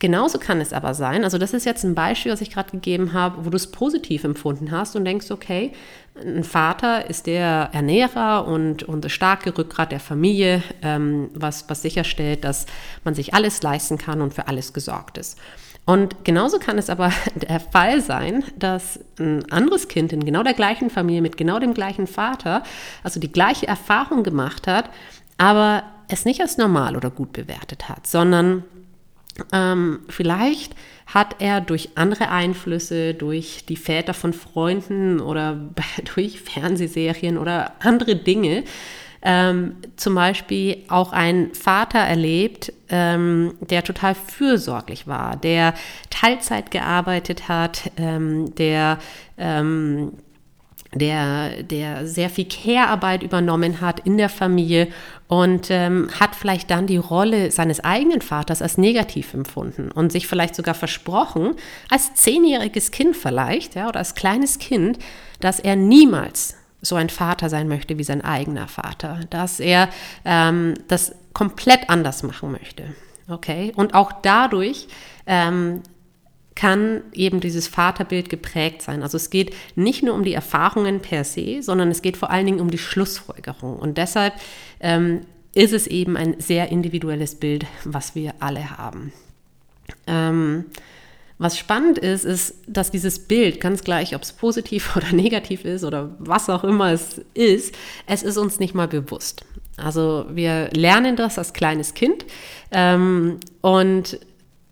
Genauso 0.00 0.38
kann 0.38 0.60
es 0.60 0.72
aber 0.72 0.94
sein, 0.94 1.24
also 1.24 1.38
das 1.38 1.52
ist 1.52 1.64
jetzt 1.66 1.84
ein 1.84 1.94
Beispiel, 1.94 2.30
was 2.30 2.40
ich 2.40 2.52
gerade 2.52 2.70
gegeben 2.70 3.12
habe, 3.12 3.44
wo 3.44 3.50
du 3.50 3.56
es 3.56 3.70
positiv 3.70 4.22
empfunden 4.22 4.70
hast 4.70 4.94
und 4.94 5.04
denkst, 5.04 5.30
okay, 5.30 5.72
ein 6.20 6.44
Vater 6.44 7.08
ist 7.08 7.26
der 7.26 7.70
Ernährer 7.72 8.46
und, 8.46 8.82
und 8.84 9.04
das 9.04 9.12
starke 9.12 9.56
Rückgrat 9.56 9.90
der 9.90 10.00
Familie, 10.00 10.62
ähm, 10.82 11.30
was, 11.34 11.68
was 11.68 11.82
sicherstellt, 11.82 12.44
dass 12.44 12.66
man 13.04 13.14
sich 13.14 13.34
alles 13.34 13.62
leisten 13.62 13.98
kann 13.98 14.20
und 14.20 14.34
für 14.34 14.46
alles 14.46 14.72
gesorgt 14.72 15.18
ist. 15.18 15.38
Und 15.84 16.24
genauso 16.24 16.58
kann 16.58 16.76
es 16.76 16.90
aber 16.90 17.10
der 17.34 17.60
Fall 17.60 18.00
sein, 18.00 18.44
dass 18.56 19.00
ein 19.18 19.50
anderes 19.50 19.88
Kind 19.88 20.12
in 20.12 20.24
genau 20.24 20.42
der 20.42 20.54
gleichen 20.54 20.90
Familie 20.90 21.22
mit 21.22 21.36
genau 21.36 21.58
dem 21.58 21.74
gleichen 21.74 22.06
Vater, 22.06 22.62
also 23.02 23.18
die 23.18 23.32
gleiche 23.32 23.66
Erfahrung 23.66 24.22
gemacht 24.22 24.66
hat, 24.66 24.90
aber 25.38 25.84
es 26.08 26.24
nicht 26.24 26.40
als 26.40 26.56
normal 26.56 26.96
oder 26.96 27.10
gut 27.10 27.32
bewertet 27.32 27.88
hat, 27.88 28.06
sondern 28.06 28.64
ähm, 29.52 30.00
vielleicht 30.08 30.74
hat 31.06 31.36
er 31.38 31.60
durch 31.60 31.90
andere 31.94 32.30
Einflüsse, 32.30 33.14
durch 33.14 33.64
die 33.66 33.76
Väter 33.76 34.14
von 34.14 34.32
Freunden 34.32 35.20
oder 35.20 35.58
durch 36.14 36.40
Fernsehserien 36.40 37.38
oder 37.38 37.72
andere 37.80 38.16
Dinge, 38.16 38.64
ähm, 39.20 39.76
zum 39.96 40.14
Beispiel 40.14 40.84
auch 40.88 41.12
einen 41.12 41.52
Vater 41.54 41.98
erlebt, 41.98 42.72
ähm, 42.88 43.54
der 43.60 43.82
total 43.82 44.14
fürsorglich 44.14 45.06
war, 45.06 45.36
der 45.36 45.74
Teilzeit 46.10 46.70
gearbeitet 46.70 47.48
hat, 47.48 47.90
ähm, 47.96 48.54
der 48.54 48.98
ähm, 49.36 50.12
der, 50.94 51.62
der 51.62 52.06
sehr 52.06 52.30
viel 52.30 52.46
Care-Arbeit 52.46 53.22
übernommen 53.22 53.80
hat 53.80 54.00
in 54.00 54.16
der 54.16 54.28
Familie 54.28 54.88
und 55.26 55.70
ähm, 55.70 56.08
hat 56.18 56.34
vielleicht 56.34 56.70
dann 56.70 56.86
die 56.86 56.96
Rolle 56.96 57.50
seines 57.50 57.80
eigenen 57.80 58.22
Vaters 58.22 58.62
als 58.62 58.78
negativ 58.78 59.34
empfunden 59.34 59.90
und 59.90 60.10
sich 60.10 60.26
vielleicht 60.26 60.54
sogar 60.54 60.74
versprochen, 60.74 61.54
als 61.90 62.14
zehnjähriges 62.14 62.90
Kind 62.90 63.16
vielleicht, 63.16 63.74
ja, 63.74 63.88
oder 63.88 63.98
als 63.98 64.14
kleines 64.14 64.58
Kind, 64.58 64.98
dass 65.40 65.60
er 65.60 65.76
niemals 65.76 66.56
so 66.80 66.96
ein 66.96 67.10
Vater 67.10 67.48
sein 67.48 67.68
möchte 67.68 67.98
wie 67.98 68.04
sein 68.04 68.22
eigener 68.22 68.68
Vater, 68.68 69.20
dass 69.30 69.60
er 69.60 69.88
ähm, 70.24 70.74
das 70.88 71.14
komplett 71.32 71.90
anders 71.90 72.22
machen 72.22 72.52
möchte. 72.52 72.94
Okay? 73.28 73.72
Und 73.76 73.94
auch 73.94 74.12
dadurch 74.22 74.88
ähm, 75.26 75.82
kann 76.58 77.02
eben 77.12 77.38
dieses 77.38 77.68
Vaterbild 77.68 78.28
geprägt 78.28 78.82
sein. 78.82 79.04
Also 79.04 79.16
es 79.16 79.30
geht 79.30 79.54
nicht 79.76 80.02
nur 80.02 80.14
um 80.14 80.24
die 80.24 80.32
Erfahrungen 80.32 80.98
per 80.98 81.22
se, 81.22 81.62
sondern 81.62 81.88
es 81.88 82.02
geht 82.02 82.16
vor 82.16 82.30
allen 82.30 82.46
Dingen 82.46 82.58
um 82.58 82.68
die 82.68 82.78
Schlussfolgerung. 82.78 83.78
Und 83.78 83.96
deshalb 83.96 84.34
ähm, 84.80 85.20
ist 85.54 85.72
es 85.72 85.86
eben 85.86 86.16
ein 86.16 86.34
sehr 86.40 86.72
individuelles 86.72 87.36
Bild, 87.36 87.64
was 87.84 88.16
wir 88.16 88.34
alle 88.40 88.76
haben. 88.76 89.12
Ähm, 90.08 90.64
was 91.38 91.56
spannend 91.56 91.96
ist, 91.96 92.24
ist, 92.24 92.56
dass 92.66 92.90
dieses 92.90 93.20
Bild, 93.20 93.60
ganz 93.60 93.84
gleich, 93.84 94.16
ob 94.16 94.22
es 94.22 94.32
positiv 94.32 94.96
oder 94.96 95.12
negativ 95.12 95.64
ist 95.64 95.84
oder 95.84 96.10
was 96.18 96.50
auch 96.50 96.64
immer 96.64 96.90
es 96.90 97.20
ist, 97.34 97.72
es 98.08 98.24
ist 98.24 98.36
uns 98.36 98.58
nicht 98.58 98.74
mal 98.74 98.88
bewusst. 98.88 99.44
Also 99.76 100.26
wir 100.28 100.70
lernen 100.72 101.14
das 101.14 101.38
als 101.38 101.52
kleines 101.52 101.94
Kind 101.94 102.26
ähm, 102.72 103.38
und 103.60 104.18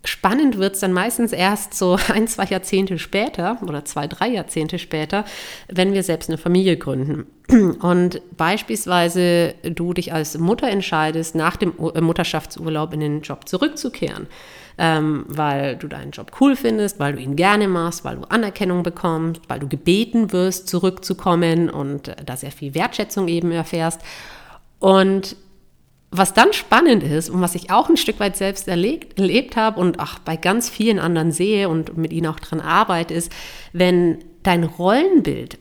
Spannend 0.06 0.58
wird 0.58 0.74
es 0.74 0.80
dann 0.80 0.92
meistens 0.92 1.32
erst 1.32 1.74
so 1.74 1.98
ein, 2.12 2.28
zwei 2.28 2.44
Jahrzehnte 2.44 2.98
später 2.98 3.58
oder 3.62 3.84
zwei, 3.84 4.06
drei 4.06 4.28
Jahrzehnte 4.28 4.78
später, 4.78 5.24
wenn 5.68 5.92
wir 5.92 6.02
selbst 6.02 6.30
eine 6.30 6.38
Familie 6.38 6.76
gründen. 6.76 7.26
Und 7.80 8.22
beispielsweise 8.36 9.54
du 9.62 9.92
dich 9.92 10.12
als 10.12 10.38
Mutter 10.38 10.68
entscheidest, 10.68 11.34
nach 11.34 11.56
dem 11.56 11.74
äh, 11.94 12.00
Mutterschaftsurlaub 12.00 12.92
in 12.92 13.00
den 13.00 13.22
Job 13.22 13.48
zurückzukehren, 13.48 14.26
ähm, 14.78 15.24
weil 15.28 15.76
du 15.76 15.88
deinen 15.88 16.12
Job 16.12 16.32
cool 16.40 16.54
findest, 16.54 17.00
weil 17.00 17.14
du 17.14 17.20
ihn 17.20 17.34
gerne 17.34 17.66
machst, 17.66 18.04
weil 18.04 18.16
du 18.16 18.22
Anerkennung 18.22 18.82
bekommst, 18.82 19.42
weil 19.48 19.58
du 19.58 19.68
gebeten 19.68 20.32
wirst, 20.32 20.68
zurückzukommen 20.68 21.68
und 21.68 22.14
da 22.24 22.36
sehr 22.36 22.52
viel 22.52 22.74
Wertschätzung 22.74 23.26
eben 23.28 23.50
erfährst. 23.50 24.00
Und 24.78 25.36
was 26.10 26.34
dann 26.34 26.52
spannend 26.52 27.02
ist 27.02 27.28
und 27.30 27.40
was 27.40 27.54
ich 27.54 27.70
auch 27.70 27.88
ein 27.88 27.96
Stück 27.96 28.20
weit 28.20 28.36
selbst 28.36 28.68
erlebt, 28.68 29.18
erlebt 29.18 29.56
habe 29.56 29.80
und 29.80 29.98
auch 30.00 30.18
bei 30.20 30.36
ganz 30.36 30.68
vielen 30.68 30.98
anderen 30.98 31.32
sehe 31.32 31.68
und 31.68 31.96
mit 31.96 32.12
ihnen 32.12 32.26
auch 32.26 32.40
dran 32.40 32.60
arbeite, 32.60 33.12
ist, 33.12 33.32
wenn 33.72 34.18
dein 34.42 34.64
Rollenbild 34.64 35.58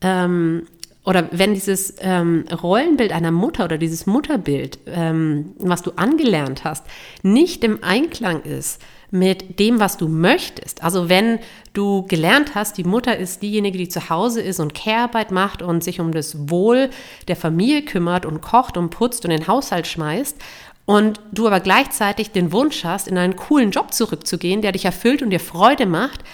ähm, 0.00 0.66
oder 1.04 1.28
wenn 1.32 1.54
dieses 1.54 1.94
ähm, 2.00 2.44
Rollenbild 2.50 3.12
einer 3.12 3.30
Mutter 3.30 3.64
oder 3.64 3.78
dieses 3.78 4.06
Mutterbild, 4.06 4.78
ähm, 4.86 5.54
was 5.58 5.82
du 5.82 5.92
angelernt 5.96 6.64
hast, 6.64 6.84
nicht 7.22 7.64
im 7.64 7.82
Einklang 7.82 8.42
ist 8.42 8.80
mit 9.10 9.58
dem, 9.58 9.80
was 9.80 9.96
du 9.96 10.08
möchtest. 10.08 10.82
Also 10.82 11.08
wenn 11.08 11.38
du 11.72 12.06
gelernt 12.06 12.54
hast, 12.54 12.76
die 12.76 12.84
Mutter 12.84 13.16
ist 13.16 13.42
diejenige, 13.42 13.78
die 13.78 13.88
zu 13.88 14.10
Hause 14.10 14.42
ist 14.42 14.60
und 14.60 14.74
Care-Arbeit 14.74 15.30
macht 15.30 15.62
und 15.62 15.82
sich 15.82 16.00
um 16.00 16.12
das 16.12 16.50
Wohl 16.50 16.90
der 17.26 17.36
Familie 17.36 17.82
kümmert 17.82 18.26
und 18.26 18.40
kocht 18.42 18.76
und 18.76 18.90
putzt 18.90 19.24
und 19.24 19.30
den 19.30 19.46
Haushalt 19.46 19.86
schmeißt 19.86 20.36
und 20.84 21.20
du 21.32 21.46
aber 21.46 21.60
gleichzeitig 21.60 22.30
den 22.30 22.52
Wunsch 22.52 22.84
hast, 22.84 23.08
in 23.08 23.18
einen 23.18 23.36
coolen 23.36 23.70
Job 23.70 23.92
zurückzugehen, 23.92 24.62
der 24.62 24.72
dich 24.72 24.84
erfüllt 24.84 25.22
und 25.22 25.30
dir 25.30 25.40
Freude 25.40 25.86
macht, 25.86 26.24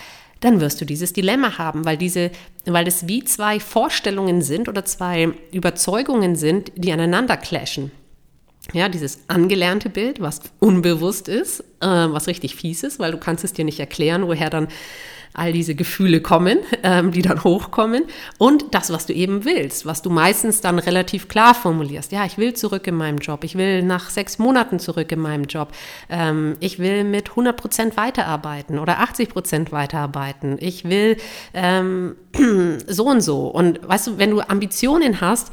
dann 0.41 0.61
wirst 0.61 0.81
du 0.81 0.85
dieses 0.85 1.13
Dilemma 1.13 1.59
haben, 1.59 1.85
weil 1.85 1.97
diese, 1.97 2.31
weil 2.65 2.87
es 2.87 3.09
wie 3.09 3.25
zwei 3.25 3.59
Vorstellungen 3.59 4.43
sind 4.43 4.69
oder 4.69 4.85
zwei 4.85 5.33
Überzeugungen 5.53 6.37
sind, 6.37 6.71
die 6.77 6.93
aneinander 6.93 7.37
clashen. 7.37 7.91
Ja, 8.73 8.89
dieses 8.89 9.21
angelernte 9.29 9.91
Bild, 9.91 10.21
was 10.21 10.41
unbewusst 10.59 11.29
ist, 11.29 11.61
äh, 11.81 11.87
was 11.87 12.27
richtig 12.27 12.57
fies 12.57 12.83
ist, 12.83 12.99
weil 12.99 13.13
du 13.13 13.19
kannst 13.19 13.45
es 13.45 13.53
dir 13.53 13.65
nicht 13.65 13.79
erklären, 13.79 14.27
woher 14.27 14.51
dann 14.51 14.69
all 15.35 15.53
diese 15.53 15.75
Gefühle 15.75 16.21
kommen, 16.21 16.61
ähm, 16.83 17.11
die 17.11 17.21
dann 17.21 17.45
hochkommen 17.45 18.05
und 18.39 18.75
das, 18.75 18.93
was 18.93 19.05
du 19.07 19.13
eben 19.13 19.45
willst, 19.45 19.85
was 19.85 20.01
du 20.01 20.09
meistens 20.09 20.61
dann 20.61 20.79
relativ 20.79 21.29
klar 21.29 21.55
formulierst. 21.55 22.13
Ja, 22.13 22.25
ich 22.25 22.39
will 22.39 22.55
zurück 22.55 22.87
in 22.87 22.95
meinem 22.95 23.19
Job, 23.19 23.45
ich 23.45 23.57
will 23.57 23.83
nach 23.83 24.11
sechs 24.11 24.39
Monaten 24.39 24.79
zurück 24.79 25.11
in 25.13 25.21
meinem 25.21 25.45
Job, 25.45 25.73
ähm, 26.09 26.57
ich 26.61 26.79
will 26.79 27.05
mit 27.05 27.31
100 27.31 27.57
Prozent 27.57 27.97
weiterarbeiten 27.97 28.79
oder 28.79 29.01
80 29.01 29.29
Prozent 29.29 29.73
weiterarbeiten, 29.73 30.57
ich 30.61 30.85
will 30.85 31.17
ähm, 31.53 32.15
so 32.87 33.05
und 33.07 33.21
so. 33.21 33.49
Und 33.49 33.87
weißt 33.87 34.07
du, 34.07 34.19
wenn 34.19 34.31
du 34.31 34.41
Ambitionen 34.41 35.21
hast, 35.21 35.53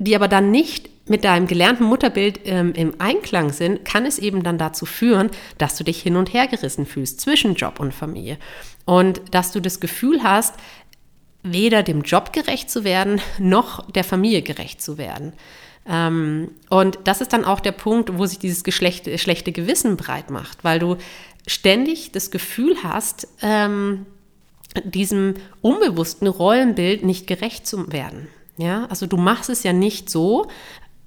die 0.00 0.16
aber 0.16 0.28
dann 0.28 0.50
nicht 0.50 0.88
mit 1.08 1.24
deinem 1.24 1.46
gelernten 1.46 1.84
Mutterbild 1.84 2.40
ähm, 2.44 2.72
im 2.72 2.94
Einklang 2.98 3.52
sind, 3.52 3.84
kann 3.84 4.06
es 4.06 4.18
eben 4.18 4.42
dann 4.42 4.58
dazu 4.58 4.86
führen, 4.86 5.30
dass 5.58 5.76
du 5.76 5.84
dich 5.84 6.00
hin 6.00 6.16
und 6.16 6.32
her 6.32 6.46
gerissen 6.46 6.86
fühlst 6.86 7.20
zwischen 7.20 7.54
Job 7.54 7.80
und 7.80 7.92
Familie. 7.92 8.38
Und 8.86 9.20
dass 9.32 9.52
du 9.52 9.60
das 9.60 9.78
Gefühl 9.80 10.22
hast, 10.22 10.54
weder 11.42 11.82
dem 11.82 12.02
Job 12.02 12.32
gerecht 12.32 12.70
zu 12.70 12.82
werden, 12.84 13.20
noch 13.38 13.90
der 13.90 14.04
Familie 14.04 14.42
gerecht 14.42 14.80
zu 14.80 14.98
werden. 14.98 15.34
Ähm, 15.86 16.52
und 16.70 16.98
das 17.04 17.20
ist 17.20 17.32
dann 17.32 17.44
auch 17.44 17.60
der 17.60 17.72
Punkt, 17.72 18.16
wo 18.16 18.24
sich 18.24 18.38
dieses 18.38 18.64
Geschlecht, 18.64 19.08
schlechte 19.20 19.52
Gewissen 19.52 19.96
breit 19.96 20.30
macht, 20.30 20.64
weil 20.64 20.78
du 20.78 20.96
ständig 21.46 22.12
das 22.12 22.30
Gefühl 22.30 22.76
hast, 22.82 23.28
ähm, 23.42 24.06
diesem 24.84 25.34
unbewussten 25.60 26.28
Rollenbild 26.28 27.04
nicht 27.04 27.26
gerecht 27.26 27.66
zu 27.66 27.92
werden. 27.92 28.28
Ja, 28.60 28.84
also 28.90 29.06
du 29.06 29.16
machst 29.16 29.48
es 29.48 29.62
ja 29.62 29.72
nicht 29.72 30.10
so, 30.10 30.48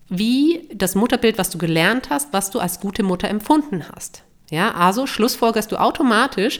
wie 0.09 0.67
das 0.73 0.95
Mutterbild, 0.95 1.37
was 1.37 1.51
du 1.51 1.59
gelernt 1.59 2.09
hast, 2.09 2.33
was 2.33 2.49
du 2.49 2.59
als 2.59 2.79
gute 2.79 3.03
Mutter 3.03 3.29
empfunden 3.29 3.85
hast. 3.93 4.23
Ja, 4.49 4.71
also 4.71 5.05
schlussfolgerst 5.05 5.71
du 5.71 5.79
automatisch, 5.79 6.59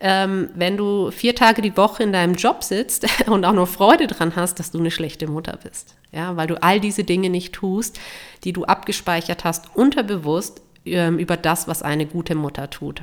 ähm, 0.00 0.50
wenn 0.54 0.76
du 0.76 1.10
vier 1.10 1.34
Tage 1.34 1.60
die 1.60 1.76
Woche 1.76 2.04
in 2.04 2.12
deinem 2.12 2.36
Job 2.36 2.62
sitzt 2.62 3.06
und 3.26 3.44
auch 3.44 3.52
nur 3.52 3.66
Freude 3.66 4.06
dran 4.06 4.36
hast, 4.36 4.60
dass 4.60 4.70
du 4.70 4.78
eine 4.78 4.92
schlechte 4.92 5.26
Mutter 5.26 5.58
bist. 5.60 5.96
Ja, 6.12 6.36
weil 6.36 6.46
du 6.46 6.62
all 6.62 6.78
diese 6.78 7.02
Dinge 7.02 7.30
nicht 7.30 7.52
tust, 7.52 7.98
die 8.44 8.52
du 8.52 8.64
abgespeichert 8.64 9.42
hast, 9.42 9.74
unterbewusst 9.74 10.62
ähm, 10.84 11.18
über 11.18 11.36
das, 11.36 11.66
was 11.66 11.82
eine 11.82 12.06
gute 12.06 12.36
Mutter 12.36 12.70
tut. 12.70 13.02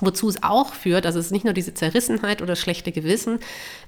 Wozu 0.00 0.28
es 0.28 0.42
auch 0.42 0.74
führt, 0.74 1.06
also 1.06 1.18
es 1.18 1.26
ist 1.26 1.32
nicht 1.32 1.44
nur 1.44 1.54
diese 1.54 1.74
Zerrissenheit 1.74 2.42
oder 2.42 2.56
schlechte 2.56 2.92
Gewissen. 2.92 3.38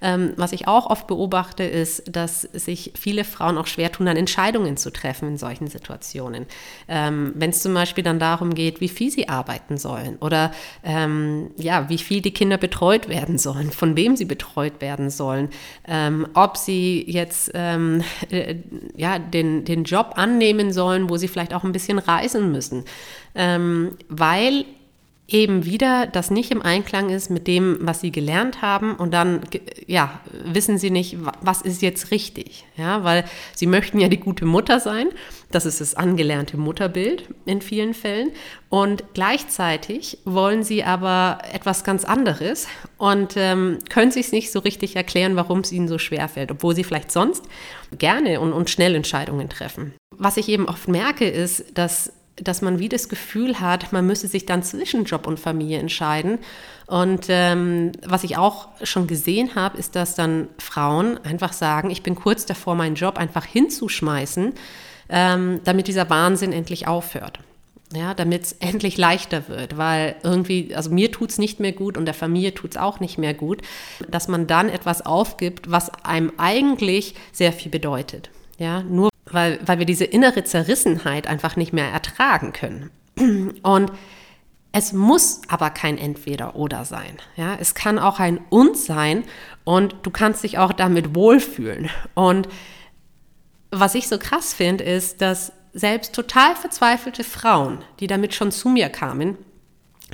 Ähm, 0.01 0.33
was 0.37 0.53
ich 0.53 0.67
auch 0.67 0.87
oft 0.87 1.07
beobachte, 1.07 1.65
ist, 1.65 2.05
dass 2.15 2.43
sich 2.43 2.93
viele 2.99 3.25
Frauen 3.25 3.59
auch 3.59 3.67
schwer 3.67 3.93
tun, 3.93 4.07
dann 4.07 4.17
Entscheidungen 4.17 4.77
zu 4.77 4.93
treffen 4.93 5.29
in 5.29 5.39
solchen 5.39 5.69
Situationen. 5.69 6.47
Ähm, 6.89 7.33
Wenn 7.35 7.51
es 7.51 7.63
zum 7.63 7.75
Beispiel 7.75 8.05
dann 8.05 8.19
darum 8.19 8.55
geht, 8.55 8.81
wie 8.81 8.89
viel 8.89 9.11
sie 9.11 9.29
arbeiten 9.29 9.79
sollen 9.79 10.17
oder 10.21 10.53
ähm, 10.83 11.51
ja, 11.57 11.89
wie 11.89 11.99
viel 11.99 12.21
die 12.21 12.33
Kinder 12.33 12.59
betreut 12.59 13.09
werden 13.09 13.39
sollen, 13.39 13.71
von 13.71 13.97
wem 13.97 14.17
sie 14.17 14.25
betreut 14.25 14.81
werden 14.81 15.11
sollen, 15.11 15.49
ähm, 15.87 16.27
ob 16.35 16.57
sie 16.57 17.05
jetzt 17.07 17.51
ähm, 17.55 18.03
äh, 18.31 18.57
ja, 18.97 19.19
den, 19.19 19.65
den 19.65 19.85
Job 19.85 20.13
annehmen 20.17 20.73
sollen, 20.73 21.09
wo 21.09 21.17
sie 21.17 21.29
vielleicht 21.29 21.55
auch 21.55 21.65
ein 21.65 21.73
bisschen 21.73 21.99
reisen 21.99 22.53
müssen. 22.53 22.85
Ähm, 23.35 23.97
weil 24.09 24.65
eben 25.31 25.65
wieder 25.65 26.07
das 26.07 26.31
nicht 26.31 26.51
im 26.51 26.63
Einklang 26.63 27.11
ist 27.11 27.31
mit 27.31 27.47
dem, 27.47 27.79
was 27.81 28.01
sie 28.01 28.11
gelernt 28.11 28.63
haben. 28.63 28.95
Und 28.97 29.13
dann 29.15 29.41
ja, 29.87 30.21
wissen 30.45 30.79
sie 30.79 30.91
nicht, 30.91 31.17
was 31.41 31.63
ist 31.63 31.83
jetzt 31.83 32.11
richtig, 32.11 32.67
ja, 32.77 33.05
weil 33.05 33.25
sie 33.55 33.67
möchten 33.67 34.01
ja 34.01 34.09
die 34.09 34.19
gute 34.19 34.45
Mutter 34.45 34.81
sein, 34.81 35.09
das 35.51 35.67
ist 35.67 35.81
das 35.81 35.95
angelernte 35.95 36.57
Mutterbild 36.57 37.25
in 37.45 37.61
vielen 37.61 37.95
Fällen. 37.95 38.31
Und 38.69 39.03
gleichzeitig 39.15 40.19
wollen 40.25 40.63
sie 40.63 40.85
aber 40.85 41.39
etwas 41.53 41.83
ganz 41.83 42.05
anderes. 42.05 42.69
Und 42.99 43.35
ähm, 43.37 43.79
können 43.89 44.13
sich 44.13 44.31
nicht 44.31 44.53
so 44.53 44.61
richtig 44.61 44.95
erklären, 44.95 45.37
warum 45.37 45.61
es 45.61 45.73
ihnen 45.73 45.89
so 45.89 45.99
schwer 45.99 46.29
fällt, 46.29 46.51
obwohl 46.53 46.77
sie 46.77 46.85
vielleicht 46.85 47.11
sonst 47.11 47.45
gerne 47.99 48.41
und, 48.41 48.53
und 48.53 48.71
schnell 48.71 48.95
Entscheidungen 48.95 49.49
treffen. 49.49 49.95
Was 50.17 50.37
ich 50.37 50.49
eben 50.49 50.69
oft 50.69 50.87
merke, 50.87 51.29
ist, 51.29 51.77
dass 51.77 52.13
dass 52.43 52.63
man 52.63 52.79
wie 52.79 52.89
das 52.89 53.09
Gefühl 53.09 53.61
hat, 53.61 53.93
man 53.93 54.07
müsse 54.07 54.29
sich 54.29 54.47
dann 54.47 54.63
zwischen 54.63 55.05
Job 55.05 55.27
und 55.27 55.39
Familie 55.39 55.79
entscheiden. 55.79 56.39
Und 56.87 57.27
ähm, 57.29 57.93
was 58.05 58.25
ich 58.25 58.37
auch 58.37 58.69
schon 58.83 59.07
gesehen 59.07 59.55
habe, 59.55 59.79
ist, 59.79 59.95
dass 59.97 60.15
dann 60.15 60.49
Frauen 60.59 61.19
einfach 61.25 61.53
sagen, 61.53 61.91
ich 61.91 62.03
bin 62.03 62.15
kurz 62.15 62.47
davor, 62.47 62.75
meinen 62.75 62.97
Job 62.97 63.19
einfach 63.19 63.45
hinzuschmeißen, 63.45 64.55
ähm, 65.09 65.61
damit 65.65 65.89
dieser 65.89 66.11
Wahnsinn 66.11 66.53
endlich 66.53 66.87
aufhört. 66.87 67.41
Ja, 67.93 68.15
damit 68.15 68.45
es 68.45 68.53
endlich 68.61 68.97
leichter 68.97 69.49
wird, 69.49 69.77
weil 69.77 70.17
irgendwie, 70.23 70.75
also 70.75 70.91
mir 70.91 71.13
tut 71.13 71.31
es 71.31 71.39
nicht 71.39 71.61
mehr 71.61 71.73
gut 71.73 71.97
und 71.97 72.07
der 72.07 72.15
Familie 72.15 72.55
tut 72.55 72.73
es 72.73 72.77
auch 72.77 73.01
nicht 73.01 73.19
mehr 73.19 73.35
gut, 73.35 73.63
dass 74.09 74.29
man 74.29 74.47
dann 74.47 74.69
etwas 74.69 75.05
aufgibt, 75.05 75.71
was 75.71 75.91
einem 76.05 76.33
eigentlich 76.39 77.15
sehr 77.33 77.53
viel 77.53 77.71
bedeutet. 77.71 78.31
Ja, 78.59 78.83
nur 78.83 79.10
weil, 79.33 79.59
weil 79.65 79.79
wir 79.79 79.87
diese 79.87 80.05
innere 80.05 80.45
Zerrissenheit 80.45 81.27
einfach 81.27 81.57
nicht 81.57 81.73
mehr 81.73 81.89
ertragen 81.89 82.53
können. 82.53 82.91
Und 83.63 83.93
es 84.73 84.93
muss 84.93 85.41
aber 85.49 85.71
kein 85.71 85.99
Entweder-Oder 85.99 86.85
sein. 86.85 87.17
Ja, 87.37 87.57
es 87.59 87.75
kann 87.75 87.99
auch 87.99 88.21
ein 88.21 88.41
Und 88.51 88.77
sein 88.77 89.25
und 89.65 89.97
du 90.03 90.11
kannst 90.11 90.45
dich 90.45 90.59
auch 90.59 90.73
damit 90.73 91.15
wohlfühlen. 91.15 91.91
Und 92.15 92.49
was 93.71 93.95
ich 93.95 94.09
so 94.09 94.19
krass 94.19 94.55
finde, 94.55 94.85
ist, 94.85 95.21
dass 95.21 95.53
selbst 95.73 96.15
total 96.15 96.57
verzweifelte 96.57 97.25
Frauen, 97.25 97.79
die 98.01 98.07
damit 98.07 98.35
schon 98.35 98.53
zu 98.53 98.69
mir 98.69 98.89
kamen, 98.89 99.39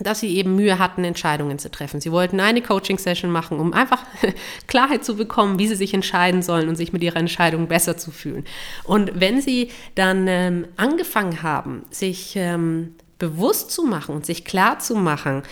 dass 0.03 0.21
sie 0.21 0.37
eben 0.37 0.55
Mühe 0.57 0.79
hatten, 0.79 1.05
Entscheidungen 1.05 1.59
zu 1.59 1.71
treffen. 1.71 2.01
Sie 2.01 2.13
wollten 2.13 2.41
eine 2.41 2.63
Coaching-Session 2.63 3.31
machen, 3.31 3.59
um 3.59 3.73
einfach 3.73 4.03
Klarheit 4.67 5.05
zu 5.05 5.17
bekommen, 5.17 5.59
wie 5.59 5.69
sie 5.69 5.77
sich 5.77 5.95
entscheiden 5.95 6.43
sollen 6.43 6.69
und 6.69 6.77
sich 6.77 6.93
mit 6.93 7.03
ihrer 7.03 7.17
Entscheidung 7.17 7.69
besser 7.69 7.97
zu 7.97 8.11
fühlen. 8.11 8.45
Und 8.85 9.19
wenn 9.19 9.41
sie 9.41 9.71
dann 9.95 10.27
ähm, 10.29 10.67
angefangen 10.77 11.43
haben, 11.43 11.85
sich 11.91 12.35
ähm, 12.37 12.95
bewusst 13.19 13.71
zu 13.71 13.85
machen 13.85 14.15
und 14.15 14.27
sich 14.27 14.45
klar 14.45 14.79
zu 14.79 14.95
machen, 14.95 15.43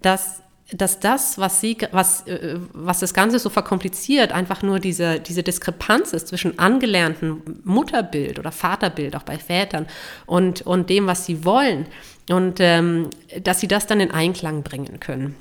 dass 0.00 0.41
dass 0.72 1.00
das, 1.00 1.38
was 1.38 1.60
sie, 1.60 1.76
was, 1.90 2.26
äh, 2.26 2.58
was 2.72 3.00
das 3.00 3.14
Ganze 3.14 3.38
so 3.38 3.50
verkompliziert, 3.50 4.32
einfach 4.32 4.62
nur 4.62 4.80
diese, 4.80 5.20
diese 5.20 5.42
Diskrepanz 5.42 6.12
ist 6.12 6.28
zwischen 6.28 6.58
angelernten 6.58 7.60
Mutterbild 7.64 8.38
oder 8.38 8.52
Vaterbild, 8.52 9.16
auch 9.16 9.22
bei 9.22 9.38
Vätern, 9.38 9.86
und, 10.26 10.62
und 10.62 10.90
dem, 10.90 11.06
was 11.06 11.26
sie 11.26 11.44
wollen, 11.44 11.86
und 12.30 12.58
ähm, 12.60 13.10
dass 13.42 13.60
sie 13.60 13.68
das 13.68 13.86
dann 13.86 14.00
in 14.00 14.10
Einklang 14.10 14.62
bringen 14.62 15.00
können. 15.00 15.34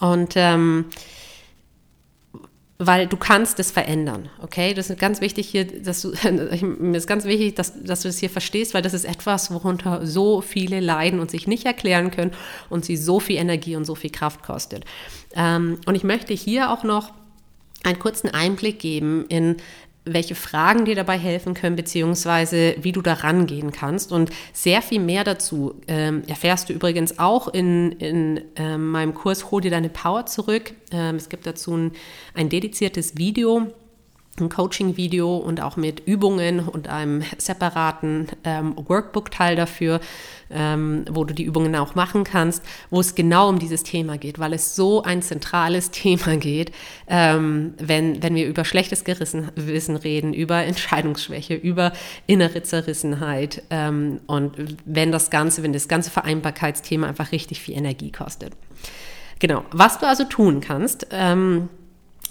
Und 0.00 0.34
ähm, 0.36 0.86
weil 2.78 3.08
du 3.08 3.16
kannst 3.16 3.58
es 3.58 3.72
verändern, 3.72 4.28
okay? 4.40 4.72
Das 4.72 4.88
ist 4.88 5.00
ganz 5.00 5.20
wichtig 5.20 5.48
hier, 5.48 5.66
dass 5.66 6.02
du, 6.02 6.12
mir 6.62 6.96
ist 6.96 7.08
ganz 7.08 7.24
wichtig, 7.24 7.56
dass, 7.56 7.82
dass 7.82 8.02
du 8.02 8.08
das 8.08 8.18
hier 8.18 8.30
verstehst, 8.30 8.72
weil 8.72 8.82
das 8.82 8.94
ist 8.94 9.04
etwas, 9.04 9.50
worunter 9.50 10.06
so 10.06 10.40
viele 10.40 10.78
leiden 10.78 11.18
und 11.18 11.30
sich 11.30 11.48
nicht 11.48 11.66
erklären 11.66 12.12
können 12.12 12.30
und 12.70 12.84
sie 12.84 12.96
so 12.96 13.18
viel 13.18 13.36
Energie 13.36 13.74
und 13.74 13.84
so 13.84 13.96
viel 13.96 14.10
Kraft 14.10 14.44
kostet. 14.44 14.84
Ähm, 15.34 15.80
und 15.86 15.96
ich 15.96 16.04
möchte 16.04 16.34
hier 16.34 16.70
auch 16.70 16.84
noch 16.84 17.12
einen 17.82 17.98
kurzen 17.98 18.28
Einblick 18.28 18.78
geben 18.78 19.26
in 19.28 19.56
welche 20.12 20.34
Fragen 20.34 20.84
dir 20.84 20.94
dabei 20.94 21.18
helfen 21.18 21.54
können, 21.54 21.76
beziehungsweise 21.76 22.74
wie 22.80 22.92
du 22.92 23.02
da 23.02 23.14
rangehen 23.14 23.72
kannst. 23.72 24.12
Und 24.12 24.30
sehr 24.52 24.82
viel 24.82 25.00
mehr 25.00 25.24
dazu 25.24 25.74
ähm, 25.86 26.22
erfährst 26.26 26.68
du 26.68 26.72
übrigens 26.72 27.18
auch 27.18 27.48
in, 27.48 27.92
in 27.92 28.40
ähm, 28.56 28.90
meinem 28.90 29.14
Kurs 29.14 29.50
Hol 29.50 29.60
dir 29.60 29.70
deine 29.70 29.88
Power 29.88 30.26
zurück. 30.26 30.72
Ähm, 30.92 31.16
es 31.16 31.28
gibt 31.28 31.46
dazu 31.46 31.76
ein, 31.76 31.92
ein 32.34 32.48
dediziertes 32.48 33.16
Video 33.16 33.72
ein 34.40 34.48
Coaching-Video 34.48 35.36
und 35.36 35.60
auch 35.60 35.76
mit 35.76 36.00
Übungen 36.06 36.60
und 36.60 36.88
einem 36.88 37.22
separaten 37.38 38.28
ähm, 38.44 38.74
Workbook-Teil 38.76 39.56
dafür, 39.56 40.00
ähm, 40.50 41.04
wo 41.10 41.24
du 41.24 41.34
die 41.34 41.44
Übungen 41.44 41.74
auch 41.76 41.94
machen 41.94 42.24
kannst, 42.24 42.62
wo 42.90 43.00
es 43.00 43.14
genau 43.14 43.48
um 43.48 43.58
dieses 43.58 43.82
Thema 43.82 44.18
geht, 44.18 44.38
weil 44.38 44.52
es 44.52 44.76
so 44.76 45.02
ein 45.02 45.22
zentrales 45.22 45.90
Thema 45.92 46.36
geht, 46.36 46.72
ähm, 47.06 47.74
wenn, 47.78 48.22
wenn 48.22 48.34
wir 48.34 48.46
über 48.46 48.64
schlechtes 48.64 49.04
Gewissen 49.04 49.96
reden, 49.96 50.34
über 50.34 50.64
Entscheidungsschwäche, 50.64 51.54
über 51.54 51.92
innere 52.26 52.62
Zerrissenheit 52.62 53.62
ähm, 53.70 54.20
und 54.26 54.52
wenn 54.84 55.12
das 55.12 55.30
Ganze, 55.30 55.62
wenn 55.62 55.72
das 55.72 55.88
ganze 55.88 56.10
Vereinbarkeitsthema 56.10 57.06
einfach 57.06 57.32
richtig 57.32 57.60
viel 57.60 57.76
Energie 57.76 58.12
kostet. 58.12 58.52
Genau, 59.38 59.64
was 59.70 59.98
du 59.98 60.06
also 60.06 60.24
tun 60.24 60.60
kannst, 60.60 61.06
ähm, 61.12 61.68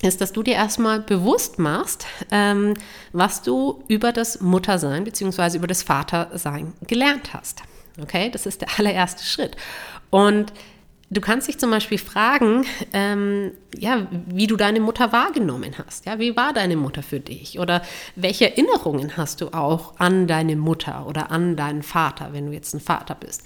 ist, 0.02 0.22
dass 0.22 0.32
du 0.32 0.44
dir 0.44 0.54
erstmal 0.54 1.00
bewusst 1.00 1.60
machst, 1.60 2.06
ähm, 2.32 2.76
was 3.14 3.42
du 3.42 3.84
über 3.88 4.12
das 4.12 4.42
Muttersein 4.42 5.04
bzw. 5.04 5.58
über 5.58 5.68
das 5.68 5.84
Vatersein 5.84 6.74
gelernt 6.86 7.34
hast. 7.34 7.64
Okay, 8.02 8.30
das 8.30 8.46
ist 8.46 8.62
der 8.62 8.70
allererste 8.78 9.24
Schritt. 9.24 9.56
Und 10.10 10.54
du 11.10 11.22
kannst 11.22 11.48
dich 11.48 11.58
zum 11.58 11.72
Beispiel 11.72 11.98
fragen, 11.98 12.66
ähm, 12.94 13.52
ja, 13.76 14.08
wie 14.28 14.48
du 14.48 14.56
deine 14.56 14.80
Mutter 14.80 15.12
wahrgenommen 15.12 15.74
hast. 15.84 16.06
Ja, 16.06 16.20
wie 16.20 16.36
war 16.36 16.54
deine 16.54 16.76
Mutter 16.76 17.02
für 17.02 17.20
dich? 17.20 17.60
Oder 17.60 17.82
welche 18.16 18.52
Erinnerungen 18.52 19.18
hast 19.18 19.42
du 19.42 19.50
auch 19.50 20.00
an 20.00 20.28
deine 20.28 20.56
Mutter 20.56 21.08
oder 21.08 21.32
an 21.32 21.56
deinen 21.56 21.84
Vater, 21.84 22.30
wenn 22.34 22.48
du 22.48 22.54
jetzt 22.54 22.74
ein 22.74 22.80
Vater 22.80 23.16
bist? 23.16 23.44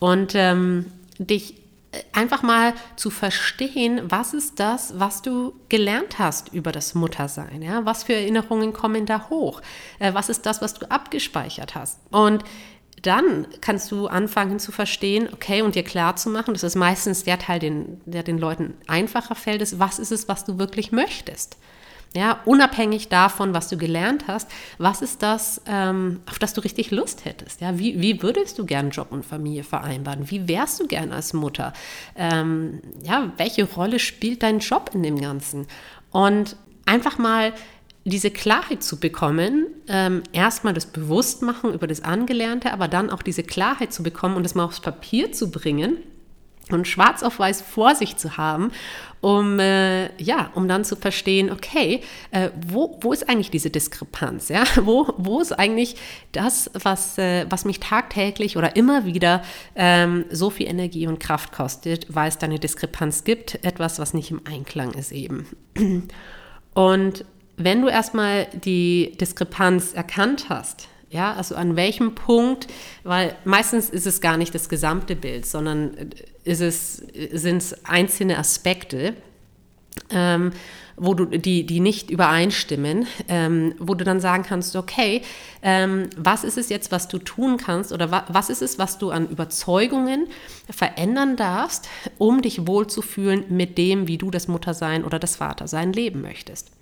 Und 0.00 0.34
ähm, 0.34 0.86
dich 1.18 1.63
einfach 2.12 2.42
mal 2.42 2.74
zu 2.96 3.10
verstehen, 3.10 4.02
was 4.04 4.34
ist 4.34 4.60
das, 4.60 4.98
was 4.98 5.22
du 5.22 5.54
gelernt 5.68 6.18
hast 6.18 6.52
über 6.52 6.72
das 6.72 6.94
Muttersein? 6.94 7.62
Ja? 7.62 7.84
Was 7.84 8.04
für 8.04 8.14
Erinnerungen 8.14 8.72
kommen 8.72 9.06
da 9.06 9.28
hoch? 9.28 9.60
Äh, 9.98 10.14
was 10.14 10.28
ist 10.28 10.46
das, 10.46 10.62
was 10.62 10.74
du 10.74 10.90
abgespeichert 10.90 11.74
hast? 11.74 12.00
Und 12.10 12.44
dann 13.02 13.46
kannst 13.60 13.90
du 13.90 14.06
anfangen 14.06 14.58
zu 14.58 14.72
verstehen, 14.72 15.28
okay, 15.32 15.62
und 15.62 15.74
dir 15.74 15.82
klar 15.82 16.16
zu 16.16 16.30
machen, 16.30 16.54
das 16.54 16.62
ist 16.62 16.74
meistens 16.74 17.24
der 17.24 17.38
Teil, 17.38 17.58
den, 17.58 18.00
der 18.06 18.22
den 18.22 18.38
Leuten 18.38 18.74
einfacher 18.86 19.34
fällt, 19.34 19.60
ist, 19.60 19.78
was 19.78 19.98
ist 19.98 20.12
es, 20.12 20.28
was 20.28 20.44
du 20.44 20.58
wirklich 20.58 20.90
möchtest? 20.90 21.58
Ja, 22.16 22.40
unabhängig 22.44 23.08
davon, 23.08 23.54
was 23.54 23.68
du 23.68 23.76
gelernt 23.76 24.26
hast, 24.28 24.48
was 24.78 25.02
ist 25.02 25.20
das, 25.22 25.60
ähm, 25.66 26.20
auf 26.30 26.38
das 26.38 26.54
du 26.54 26.60
richtig 26.60 26.92
Lust 26.92 27.24
hättest? 27.24 27.60
Ja, 27.60 27.76
wie, 27.76 28.00
wie 28.00 28.22
würdest 28.22 28.56
du 28.56 28.64
gern 28.64 28.90
Job 28.90 29.08
und 29.10 29.26
Familie 29.26 29.64
vereinbaren? 29.64 30.30
Wie 30.30 30.46
wärst 30.46 30.78
du 30.78 30.86
gern 30.86 31.12
als 31.12 31.32
Mutter? 31.32 31.72
Ähm, 32.14 32.80
ja, 33.02 33.32
welche 33.36 33.64
Rolle 33.64 33.98
spielt 33.98 34.44
dein 34.44 34.60
Job 34.60 34.92
in 34.94 35.02
dem 35.02 35.20
Ganzen? 35.20 35.66
Und 36.12 36.56
einfach 36.86 37.18
mal 37.18 37.52
diese 38.04 38.30
Klarheit 38.30 38.84
zu 38.84 39.00
bekommen, 39.00 39.66
ähm, 39.88 40.22
erstmal 40.32 40.74
das 40.74 40.86
Bewusstmachen 40.86 41.72
über 41.72 41.88
das 41.88 42.02
Angelernte, 42.02 42.72
aber 42.72 42.86
dann 42.86 43.10
auch 43.10 43.22
diese 43.22 43.42
Klarheit 43.42 43.92
zu 43.92 44.04
bekommen 44.04 44.36
und 44.36 44.44
das 44.44 44.54
mal 44.54 44.64
aufs 44.64 44.80
Papier 44.80 45.32
zu 45.32 45.50
bringen 45.50 45.96
und 46.70 46.88
schwarz 46.88 47.22
auf 47.22 47.38
weiß 47.38 47.62
vor 47.62 47.94
sich 47.94 48.16
zu 48.16 48.36
haben, 48.36 48.72
um, 49.20 49.58
äh, 49.58 50.14
ja, 50.22 50.50
um 50.54 50.68
dann 50.68 50.84
zu 50.84 50.96
verstehen, 50.96 51.50
okay, 51.50 52.02
äh, 52.30 52.50
wo, 52.66 52.98
wo 53.00 53.12
ist 53.12 53.28
eigentlich 53.28 53.50
diese 53.50 53.70
Diskrepanz? 53.70 54.48
Ja? 54.48 54.64
Wo, 54.82 55.14
wo 55.16 55.40
ist 55.40 55.52
eigentlich 55.52 55.96
das, 56.32 56.70
was, 56.74 57.16
äh, 57.16 57.46
was 57.48 57.64
mich 57.64 57.80
tagtäglich 57.80 58.58
oder 58.58 58.76
immer 58.76 59.06
wieder 59.06 59.42
ähm, 59.76 60.26
so 60.30 60.50
viel 60.50 60.66
Energie 60.68 61.06
und 61.06 61.20
Kraft 61.20 61.52
kostet, 61.52 62.14
weil 62.14 62.28
es 62.28 62.36
da 62.36 62.46
eine 62.46 62.58
Diskrepanz 62.58 63.24
gibt, 63.24 63.64
etwas, 63.64 63.98
was 63.98 64.12
nicht 64.12 64.30
im 64.30 64.42
Einklang 64.44 64.92
ist 64.92 65.10
eben. 65.10 65.46
Und 66.74 67.24
wenn 67.56 67.82
du 67.82 67.88
erstmal 67.88 68.46
die 68.52 69.16
Diskrepanz 69.20 69.94
erkannt 69.94 70.46
hast, 70.48 70.88
ja, 71.14 71.32
also 71.32 71.54
an 71.54 71.76
welchem 71.76 72.16
Punkt, 72.16 72.66
weil 73.04 73.36
meistens 73.44 73.88
ist 73.88 74.04
es 74.04 74.20
gar 74.20 74.36
nicht 74.36 74.52
das 74.52 74.68
gesamte 74.68 75.14
Bild, 75.14 75.46
sondern 75.46 76.10
ist 76.42 76.60
es, 76.60 76.96
sind 77.32 77.58
es 77.58 77.84
einzelne 77.84 78.36
Aspekte, 78.36 79.14
ähm, 80.10 80.50
wo 80.96 81.14
du, 81.14 81.26
die, 81.26 81.66
die 81.66 81.78
nicht 81.78 82.10
übereinstimmen, 82.10 83.06
ähm, 83.28 83.76
wo 83.78 83.94
du 83.94 84.04
dann 84.04 84.18
sagen 84.18 84.42
kannst, 84.42 84.74
okay, 84.74 85.22
ähm, 85.62 86.10
was 86.16 86.42
ist 86.42 86.58
es 86.58 86.68
jetzt, 86.68 86.90
was 86.90 87.06
du 87.06 87.18
tun 87.18 87.58
kannst 87.58 87.92
oder 87.92 88.10
wa 88.10 88.24
was 88.28 88.50
ist 88.50 88.62
es, 88.62 88.80
was 88.80 88.98
du 88.98 89.12
an 89.12 89.28
Überzeugungen 89.28 90.26
verändern 90.68 91.36
darfst, 91.36 91.88
um 92.18 92.42
dich 92.42 92.66
wohlzufühlen 92.66 93.44
mit 93.50 93.78
dem, 93.78 94.08
wie 94.08 94.18
du 94.18 94.32
das 94.32 94.48
Muttersein 94.48 95.04
oder 95.04 95.20
das 95.20 95.36
Vatersein 95.36 95.92
leben 95.92 96.22
möchtest. 96.22 96.72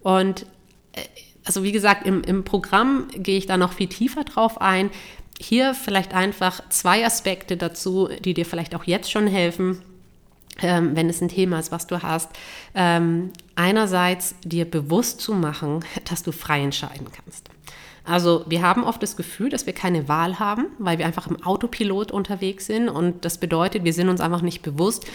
Und 0.00 0.46
äh, 0.94 1.02
also 1.44 1.62
wie 1.62 1.72
gesagt, 1.72 2.06
im, 2.06 2.22
im 2.22 2.44
Programm 2.44 3.08
gehe 3.14 3.38
ich 3.38 3.46
da 3.46 3.56
noch 3.56 3.72
viel 3.72 3.88
tiefer 3.88 4.24
drauf 4.24 4.60
ein. 4.60 4.90
Hier 5.40 5.74
vielleicht 5.74 6.14
einfach 6.14 6.68
zwei 6.68 7.06
Aspekte 7.06 7.56
dazu, 7.56 8.08
die 8.24 8.34
dir 8.34 8.44
vielleicht 8.44 8.74
auch 8.74 8.84
jetzt 8.84 9.10
schon 9.10 9.26
helfen, 9.26 9.80
ähm, 10.60 10.96
wenn 10.96 11.08
es 11.08 11.20
ein 11.20 11.28
Thema 11.28 11.58
ist, 11.58 11.70
was 11.70 11.86
du 11.86 12.02
hast. 12.02 12.30
Ähm, 12.74 13.30
einerseits 13.54 14.34
dir 14.44 14.64
bewusst 14.64 15.20
zu 15.20 15.32
machen, 15.34 15.84
dass 16.08 16.22
du 16.22 16.32
frei 16.32 16.62
entscheiden 16.62 17.06
kannst. 17.12 17.48
Also 18.04 18.44
wir 18.48 18.62
haben 18.62 18.84
oft 18.84 19.02
das 19.02 19.16
Gefühl, 19.16 19.50
dass 19.50 19.66
wir 19.66 19.74
keine 19.74 20.08
Wahl 20.08 20.38
haben, 20.38 20.66
weil 20.78 20.98
wir 20.98 21.04
einfach 21.04 21.26
im 21.26 21.42
Autopilot 21.42 22.10
unterwegs 22.10 22.66
sind 22.66 22.88
und 22.88 23.24
das 23.24 23.36
bedeutet, 23.36 23.84
wir 23.84 23.92
sind 23.92 24.08
uns 24.08 24.22
einfach 24.22 24.40
nicht 24.40 24.62
bewusst 24.62 25.06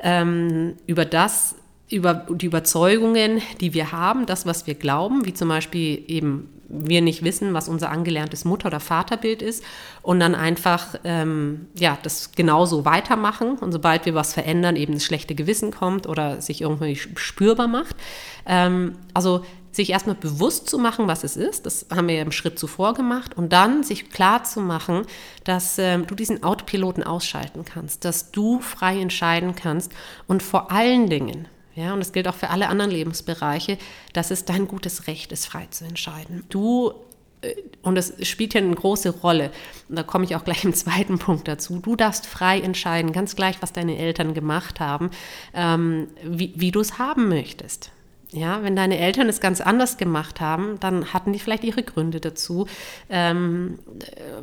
ähm, 0.00 0.76
über 0.86 1.04
das, 1.04 1.54
über 1.90 2.14
die 2.14 2.46
Überzeugungen, 2.46 3.42
die 3.60 3.74
wir 3.74 3.92
haben, 3.92 4.26
das, 4.26 4.46
was 4.46 4.66
wir 4.66 4.74
glauben, 4.74 5.26
wie 5.26 5.34
zum 5.34 5.48
Beispiel 5.48 6.04
eben 6.06 6.48
wir 6.70 7.02
nicht 7.02 7.24
wissen, 7.24 7.52
was 7.52 7.68
unser 7.68 7.90
angelerntes 7.90 8.44
Mutter- 8.44 8.68
oder 8.68 8.78
Vaterbild 8.78 9.42
ist 9.42 9.64
und 10.02 10.20
dann 10.20 10.36
einfach 10.36 10.94
ähm, 11.02 11.66
ja, 11.74 11.98
das 12.02 12.30
genauso 12.32 12.84
weitermachen 12.84 13.58
und 13.58 13.72
sobald 13.72 14.06
wir 14.06 14.14
was 14.14 14.32
verändern, 14.32 14.76
eben 14.76 14.94
das 14.94 15.04
schlechte 15.04 15.34
Gewissen 15.34 15.72
kommt 15.72 16.06
oder 16.06 16.40
sich 16.40 16.60
irgendwie 16.60 16.94
spürbar 16.94 17.66
macht. 17.66 17.96
Ähm, 18.46 18.94
also 19.14 19.44
sich 19.72 19.90
erstmal 19.90 20.16
bewusst 20.16 20.68
zu 20.68 20.78
machen, 20.78 21.06
was 21.06 21.24
es 21.24 21.36
ist, 21.36 21.66
das 21.66 21.86
haben 21.94 22.08
wir 22.08 22.16
ja 22.16 22.22
im 22.22 22.32
Schritt 22.32 22.58
zuvor 22.58 22.94
gemacht, 22.94 23.36
und 23.36 23.52
dann 23.52 23.82
sich 23.84 24.10
klar 24.10 24.42
zu 24.44 24.60
machen, 24.60 25.02
dass 25.44 25.78
ähm, 25.78 26.06
du 26.06 26.14
diesen 26.14 26.42
Autopiloten 26.42 27.04
ausschalten 27.04 27.64
kannst, 27.64 28.04
dass 28.04 28.32
du 28.32 28.60
frei 28.60 29.00
entscheiden 29.00 29.54
kannst 29.54 29.92
und 30.26 30.42
vor 30.42 30.72
allen 30.72 31.08
Dingen, 31.08 31.46
ja, 31.74 31.92
und 31.92 32.00
das 32.00 32.12
gilt 32.12 32.28
auch 32.28 32.34
für 32.34 32.50
alle 32.50 32.68
anderen 32.68 32.90
Lebensbereiche, 32.90 33.78
dass 34.12 34.30
es 34.30 34.44
dein 34.44 34.66
gutes 34.66 35.06
Recht 35.06 35.32
ist, 35.32 35.46
frei 35.46 35.66
zu 35.70 35.84
entscheiden. 35.84 36.44
Du 36.48 36.92
äh, 37.42 37.54
und 37.82 37.94
das 37.94 38.14
spielt 38.26 38.54
ja 38.54 38.60
eine 38.60 38.74
große 38.74 39.10
Rolle. 39.10 39.50
Und 39.88 39.96
da 39.96 40.02
komme 40.02 40.24
ich 40.24 40.36
auch 40.36 40.44
gleich 40.44 40.64
im 40.64 40.74
zweiten 40.74 41.18
Punkt 41.18 41.48
dazu. 41.48 41.78
Du 41.78 41.96
darfst 41.96 42.26
frei 42.26 42.60
entscheiden, 42.60 43.12
ganz 43.12 43.36
gleich, 43.36 43.62
was 43.62 43.72
deine 43.72 43.96
Eltern 43.96 44.34
gemacht 44.34 44.80
haben, 44.80 45.10
ähm, 45.54 46.08
wie, 46.22 46.52
wie 46.56 46.70
du 46.70 46.80
es 46.80 46.98
haben 46.98 47.28
möchtest. 47.28 47.92
Ja, 48.32 48.62
wenn 48.62 48.76
deine 48.76 48.98
Eltern 48.98 49.28
es 49.28 49.40
ganz 49.40 49.60
anders 49.60 49.96
gemacht 49.96 50.40
haben, 50.40 50.78
dann 50.78 51.12
hatten 51.12 51.32
die 51.32 51.40
vielleicht 51.40 51.64
ihre 51.64 51.82
Gründe 51.82 52.20
dazu. 52.20 52.68
Ähm, 53.08 53.80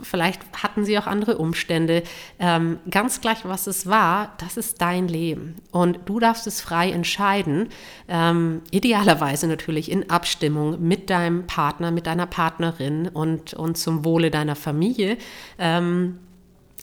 vielleicht 0.01 0.41
hatten 0.61 0.83
sie 0.83 0.99
auch 0.99 1.07
andere 1.07 1.37
Umstände. 1.37 2.03
Ähm, 2.37 2.79
ganz 2.89 3.21
gleich, 3.21 3.45
was 3.45 3.65
es 3.65 3.87
war, 3.87 4.33
das 4.39 4.57
ist 4.57 4.81
dein 4.81 5.07
Leben. 5.07 5.55
Und 5.71 5.99
du 6.05 6.19
darfst 6.19 6.47
es 6.47 6.59
frei 6.59 6.91
entscheiden. 6.91 7.69
Ähm, 8.09 8.61
idealerweise 8.71 9.47
natürlich 9.47 9.89
in 9.89 10.09
Abstimmung 10.09 10.85
mit 10.85 11.09
deinem 11.09 11.47
Partner, 11.47 11.91
mit 11.91 12.07
deiner 12.07 12.27
Partnerin 12.27 13.07
und, 13.07 13.53
und 13.53 13.77
zum 13.77 14.03
Wohle 14.03 14.31
deiner 14.31 14.57
Familie. 14.57 15.17
Ähm, 15.57 16.19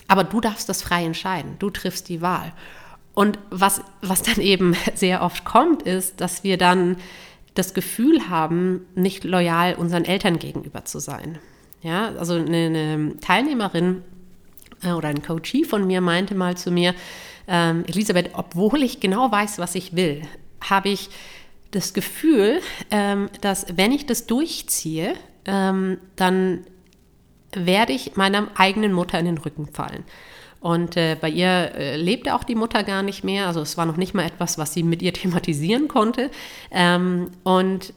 aber 0.09 0.25
du 0.25 0.41
darfst 0.41 0.71
das 0.71 0.83
frei 0.83 1.05
entscheiden. 1.05 1.57
Du 1.59 1.69
triffst 1.69 2.09
die 2.09 2.23
Wahl. 2.23 2.55
Und 3.15 3.39
was, 3.51 3.81
was 4.03 4.23
dann 4.23 4.41
eben 4.41 4.77
sehr 4.95 5.23
oft 5.23 5.45
kommt, 5.45 5.83
ist, 5.83 6.21
dass 6.21 6.45
wir 6.45 6.59
dann 6.59 6.97
das 7.55 7.73
Gefühl 7.73 8.29
haben, 8.29 8.87
nicht 8.95 9.25
loyal 9.25 9.75
unseren 9.75 10.05
Eltern 10.05 10.39
gegenüber 10.39 10.85
zu 10.85 10.99
sein. 10.99 11.39
Ja, 11.83 12.09
also 12.19 12.35
eine, 12.35 12.67
eine 12.67 13.17
Teilnehmerin 13.21 14.03
äh, 14.83 14.93
oder 14.93 15.09
ein 15.09 15.23
Coachie 15.23 15.65
von 15.65 15.87
mir 15.87 16.01
meinte 16.01 16.35
mal 16.35 16.57
zu 16.57 16.71
mir, 16.71 16.95
ähm, 17.47 17.85
Elisabeth, 17.87 18.31
obwohl 18.33 18.83
ich 18.83 19.01
genau 19.01 19.31
weiß, 19.31 19.59
was 19.59 19.75
ich 19.75 19.95
will, 19.95 20.23
habe 20.63 20.89
ich 20.89 21.11
das 21.71 21.93
Gefühl, 21.93 22.61
ähm, 22.91 23.29
dass 23.41 23.67
wenn 23.77 23.93
ich 23.93 24.07
das 24.07 24.27
durchziehe, 24.27 25.15
ähm, 25.45 25.99
dann 26.17 26.65
werde 27.53 27.93
ich 27.93 28.17
meiner 28.17 28.49
eigenen 28.55 28.93
Mutter 28.93 29.19
in 29.19 29.27
den 29.27 29.39
Rücken 29.39 29.67
fallen. 29.67 30.05
Und 30.65 30.97
äh, 30.97 31.15
bei 31.21 31.29
ihr 31.29 31.75
äh, 31.75 31.97
lebte 31.97 32.35
auch 32.35 32.43
die 32.43 32.55
Mutter 32.55 32.85
gar 32.85 33.03
nicht 33.03 33.23
mehr. 33.23 33.49
Also 33.49 33.61
es 33.61 33.77
war 33.77 33.85
noch 33.85 33.99
nicht 33.99 34.15
mal 34.15 34.25
etwas, 34.25 34.57
was 34.57 34.73
sie 34.73 34.83
mit 34.83 35.03
ihr 35.03 35.13
thematisieren 35.13 35.89
konnte. 35.89 36.31
Ähm, 36.71 37.29
und 37.43 37.93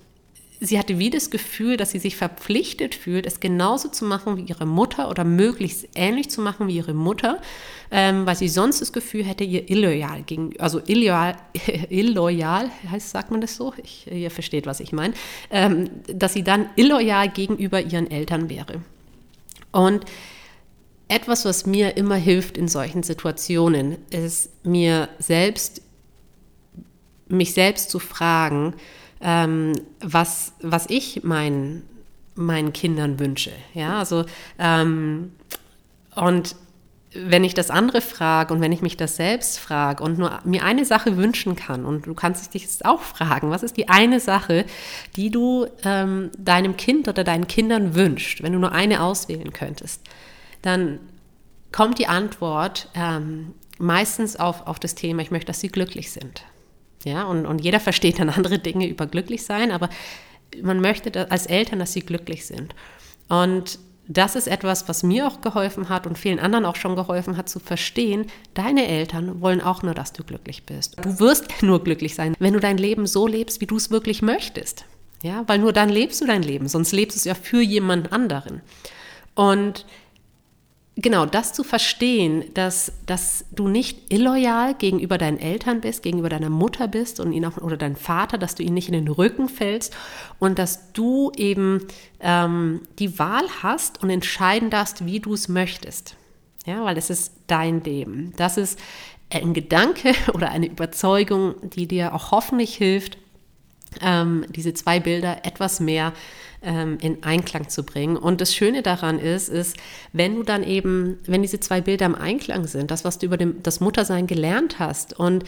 sie 0.59 0.77
hatte 0.77 0.99
wie 0.99 1.09
das 1.09 1.29
Gefühl, 1.29 1.77
dass 1.77 1.91
sie 1.91 1.99
sich 1.99 2.17
verpflichtet 2.17 2.93
fühlt, 2.93 3.25
es 3.25 3.39
genauso 3.39 3.87
zu 3.87 4.03
machen 4.03 4.35
wie 4.35 4.41
ihre 4.41 4.65
Mutter 4.65 5.09
oder 5.09 5.23
möglichst 5.23 5.87
ähnlich 5.95 6.29
zu 6.29 6.41
machen 6.41 6.67
wie 6.67 6.75
ihre 6.75 6.93
Mutter, 6.93 7.41
ähm, 7.89 8.25
weil 8.25 8.35
sie 8.35 8.49
sonst 8.49 8.81
das 8.81 8.91
Gefühl 8.91 9.23
hätte, 9.23 9.45
ihr 9.45 9.69
illoyal 9.69 10.23
gegen, 10.23 10.59
also 10.59 10.81
illoyal, 10.85 11.37
illoyal 11.89 12.69
heißt, 12.91 13.11
sagt 13.11 13.31
man 13.31 13.39
das 13.39 13.55
so? 13.55 13.73
Ich, 13.81 14.11
ihr 14.11 14.29
versteht, 14.29 14.65
was 14.65 14.81
ich 14.81 14.91
meine, 14.91 15.13
ähm, 15.51 15.89
dass 16.13 16.33
sie 16.33 16.43
dann 16.43 16.69
illoyal 16.75 17.29
gegenüber 17.29 17.79
ihren 17.79 18.11
Eltern 18.11 18.49
wäre. 18.49 18.81
Und 19.71 20.03
etwas, 21.07 21.45
was 21.45 21.65
mir 21.65 21.97
immer 21.97 22.15
hilft 22.15 22.57
in 22.57 22.67
solchen 22.67 23.03
Situationen, 23.03 23.97
ist 24.09 24.49
mir 24.65 25.09
selbst, 25.19 25.81
mich 27.27 27.53
selbst 27.53 27.89
zu 27.89 27.99
fragen, 27.99 28.73
ähm, 29.21 29.73
was, 29.99 30.53
was 30.61 30.85
ich 30.89 31.23
meinen, 31.23 31.83
meinen 32.35 32.73
Kindern 32.73 33.19
wünsche. 33.19 33.51
Ja, 33.73 33.99
also, 33.99 34.25
ähm, 34.59 35.31
und 36.15 36.55
wenn 37.13 37.43
ich 37.43 37.53
das 37.53 37.69
andere 37.69 38.01
frage 38.01 38.53
und 38.53 38.61
wenn 38.61 38.71
ich 38.71 38.81
mich 38.81 38.97
das 38.97 39.15
selbst 39.15 39.59
frage 39.59 40.03
und 40.03 40.19
nur 40.19 40.39
mir 40.43 40.63
eine 40.63 40.85
Sache 40.85 41.17
wünschen 41.17 41.55
kann 41.55 41.85
und 41.85 42.05
du 42.05 42.13
kannst 42.13 42.53
dich 42.53 42.63
jetzt 42.63 42.85
auch 42.85 43.01
fragen, 43.01 43.49
was 43.49 43.63
ist 43.63 43.77
die 43.77 43.89
eine 43.89 44.19
Sache, 44.19 44.65
die 45.15 45.31
du 45.31 45.67
ähm, 45.83 46.31
deinem 46.37 46.75
Kind 46.77 47.07
oder 47.07 47.23
deinen 47.23 47.47
Kindern 47.47 47.95
wünscht, 47.95 48.43
wenn 48.43 48.53
du 48.53 48.59
nur 48.59 48.71
eine 48.71 49.01
auswählen 49.01 49.53
könntest, 49.53 50.01
dann 50.61 50.99
kommt 51.71 51.99
die 51.99 52.07
Antwort 52.07 52.89
ähm, 52.95 53.53
meistens 53.77 54.35
auf, 54.35 54.65
auf 54.67 54.79
das 54.79 54.95
Thema, 54.95 55.21
ich 55.21 55.31
möchte, 55.31 55.47
dass 55.47 55.59
sie 55.59 55.69
glücklich 55.69 56.11
sind. 56.11 56.43
Ja, 57.03 57.23
und, 57.25 57.45
und 57.45 57.63
jeder 57.63 57.79
versteht 57.79 58.19
dann 58.19 58.29
andere 58.29 58.59
Dinge 58.59 58.87
über 58.87 59.05
glücklich 59.05 59.43
sein, 59.43 59.71
aber 59.71 59.89
man 60.61 60.81
möchte 60.81 61.29
als 61.31 61.45
Eltern, 61.45 61.79
dass 61.79 61.93
sie 61.93 62.01
glücklich 62.01 62.45
sind. 62.45 62.73
Und 63.29 63.79
das 64.07 64.35
ist 64.35 64.47
etwas, 64.47 64.87
was 64.87 65.03
mir 65.03 65.27
auch 65.27 65.41
geholfen 65.41 65.89
hat 65.89 66.07
und 66.07 66.17
vielen 66.17 66.39
anderen 66.39 66.65
auch 66.65 66.77
schon 66.77 66.95
geholfen 66.95 67.35
hat 67.35 67.49
zu 67.49 67.59
verstehen, 67.59 68.27
deine 68.53 68.87
Eltern 68.87 69.41
wollen 69.41 69.61
auch 69.61 69.83
nur, 69.83 69.93
dass 69.93 70.13
du 70.13 70.23
glücklich 70.23 70.65
bist. 70.65 70.95
Du 71.01 71.19
wirst 71.19 71.45
nur 71.61 71.83
glücklich 71.83 72.15
sein, 72.15 72.35
wenn 72.39 72.53
du 72.53 72.59
dein 72.59 72.77
Leben 72.77 73.05
so 73.05 73.27
lebst, 73.27 73.59
wie 73.59 73.65
du 73.65 73.75
es 73.75 73.91
wirklich 73.91 74.21
möchtest. 74.21 74.85
Ja, 75.23 75.43
weil 75.47 75.59
nur 75.59 75.73
dann 75.73 75.89
lebst 75.89 76.21
du 76.21 76.25
dein 76.25 76.43
Leben, 76.43 76.67
sonst 76.67 76.91
lebst 76.91 77.15
du 77.15 77.19
es 77.19 77.25
ja 77.25 77.33
für 77.33 77.61
jemand 77.61 78.13
anderen. 78.13 78.61
Und 79.35 79.85
genau 80.97 81.25
das 81.25 81.53
zu 81.53 81.63
verstehen, 81.63 82.45
dass, 82.55 82.91
dass 83.05 83.45
du 83.51 83.67
nicht 83.67 84.11
illoyal 84.11 84.73
gegenüber 84.73 85.17
deinen 85.17 85.39
Eltern 85.39 85.79
bist, 85.79 86.03
gegenüber 86.03 86.29
deiner 86.29 86.49
Mutter 86.49 86.87
bist 86.87 87.19
und 87.19 87.31
ihn 87.31 87.45
auch, 87.45 87.57
oder 87.57 87.77
deinem 87.77 87.95
Vater, 87.95 88.37
dass 88.37 88.55
du 88.55 88.63
ihn 88.63 88.73
nicht 88.73 88.87
in 88.87 88.93
den 88.93 89.07
Rücken 89.07 89.47
fällst 89.47 89.95
und 90.39 90.59
dass 90.59 90.91
du 90.93 91.31
eben 91.35 91.85
ähm, 92.19 92.81
die 92.99 93.19
Wahl 93.19 93.45
hast 93.61 94.01
und 94.01 94.09
entscheiden 94.09 94.69
darfst, 94.69 95.05
wie 95.05 95.19
du 95.19 95.33
es 95.33 95.47
möchtest. 95.47 96.15
Ja, 96.65 96.83
weil 96.83 96.97
es 96.97 97.09
ist 97.09 97.31
dein 97.47 97.83
Leben. 97.83 98.33
Das 98.35 98.57
ist 98.57 98.79
ein 99.29 99.53
Gedanke 99.53 100.13
oder 100.33 100.49
eine 100.49 100.67
Überzeugung, 100.67 101.55
die 101.61 101.87
dir 101.87 102.13
auch 102.13 102.31
hoffentlich 102.31 102.75
hilft, 102.75 103.17
ähm, 104.01 104.45
diese 104.49 104.73
zwei 104.73 104.99
Bilder 104.99 105.45
etwas 105.45 105.79
mehr 105.79 106.13
ähm, 106.61 106.97
in 107.01 107.23
Einklang 107.23 107.69
zu 107.69 107.83
bringen. 107.83 108.17
Und 108.17 108.41
das 108.41 108.53
Schöne 108.53 108.81
daran 108.81 109.19
ist, 109.19 109.49
ist, 109.49 109.77
wenn 110.13 110.35
du 110.35 110.43
dann 110.43 110.63
eben, 110.63 111.19
wenn 111.25 111.41
diese 111.41 111.59
zwei 111.59 111.81
Bilder 111.81 112.05
im 112.05 112.15
Einklang 112.15 112.67
sind, 112.67 112.91
das, 112.91 113.03
was 113.03 113.19
du 113.19 113.25
über 113.25 113.37
dem, 113.37 113.61
das 113.63 113.79
Muttersein 113.79 114.27
gelernt 114.27 114.79
hast 114.79 115.17
und 115.17 115.43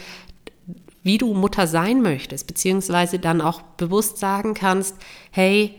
wie 1.02 1.18
du 1.18 1.32
Mutter 1.32 1.66
sein 1.66 2.02
möchtest, 2.02 2.46
beziehungsweise 2.46 3.18
dann 3.18 3.40
auch 3.40 3.62
bewusst 3.62 4.18
sagen 4.18 4.54
kannst, 4.54 4.96
hey, 5.30 5.74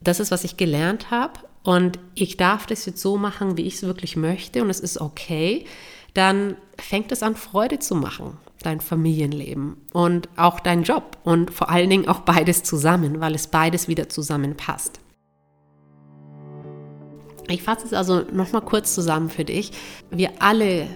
das 0.00 0.20
ist, 0.20 0.30
was 0.30 0.44
ich 0.44 0.56
gelernt 0.56 1.10
habe 1.10 1.40
und 1.62 1.98
ich 2.14 2.36
darf 2.36 2.66
das 2.66 2.86
jetzt 2.86 3.00
so 3.00 3.16
machen, 3.16 3.56
wie 3.56 3.62
ich 3.62 3.74
es 3.74 3.82
wirklich 3.82 4.16
möchte 4.16 4.62
und 4.62 4.70
es 4.70 4.80
ist 4.80 5.00
okay, 5.00 5.66
dann 6.14 6.56
fängt 6.78 7.10
es 7.12 7.22
an, 7.22 7.36
Freude 7.36 7.78
zu 7.78 7.94
machen 7.94 8.36
dein 8.62 8.80
Familienleben 8.80 9.76
und 9.92 10.28
auch 10.36 10.60
dein 10.60 10.82
Job 10.82 11.18
und 11.24 11.50
vor 11.50 11.70
allen 11.70 11.90
Dingen 11.90 12.08
auch 12.08 12.20
beides 12.20 12.62
zusammen, 12.62 13.20
weil 13.20 13.34
es 13.34 13.46
beides 13.46 13.88
wieder 13.88 14.08
zusammenpasst. 14.08 15.00
Ich 17.48 17.62
fasse 17.62 17.86
es 17.86 17.92
also 17.92 18.22
nochmal 18.32 18.62
kurz 18.62 18.94
zusammen 18.94 19.28
für 19.28 19.44
dich. 19.44 19.72
Wir 20.10 20.30
alle, 20.38 20.86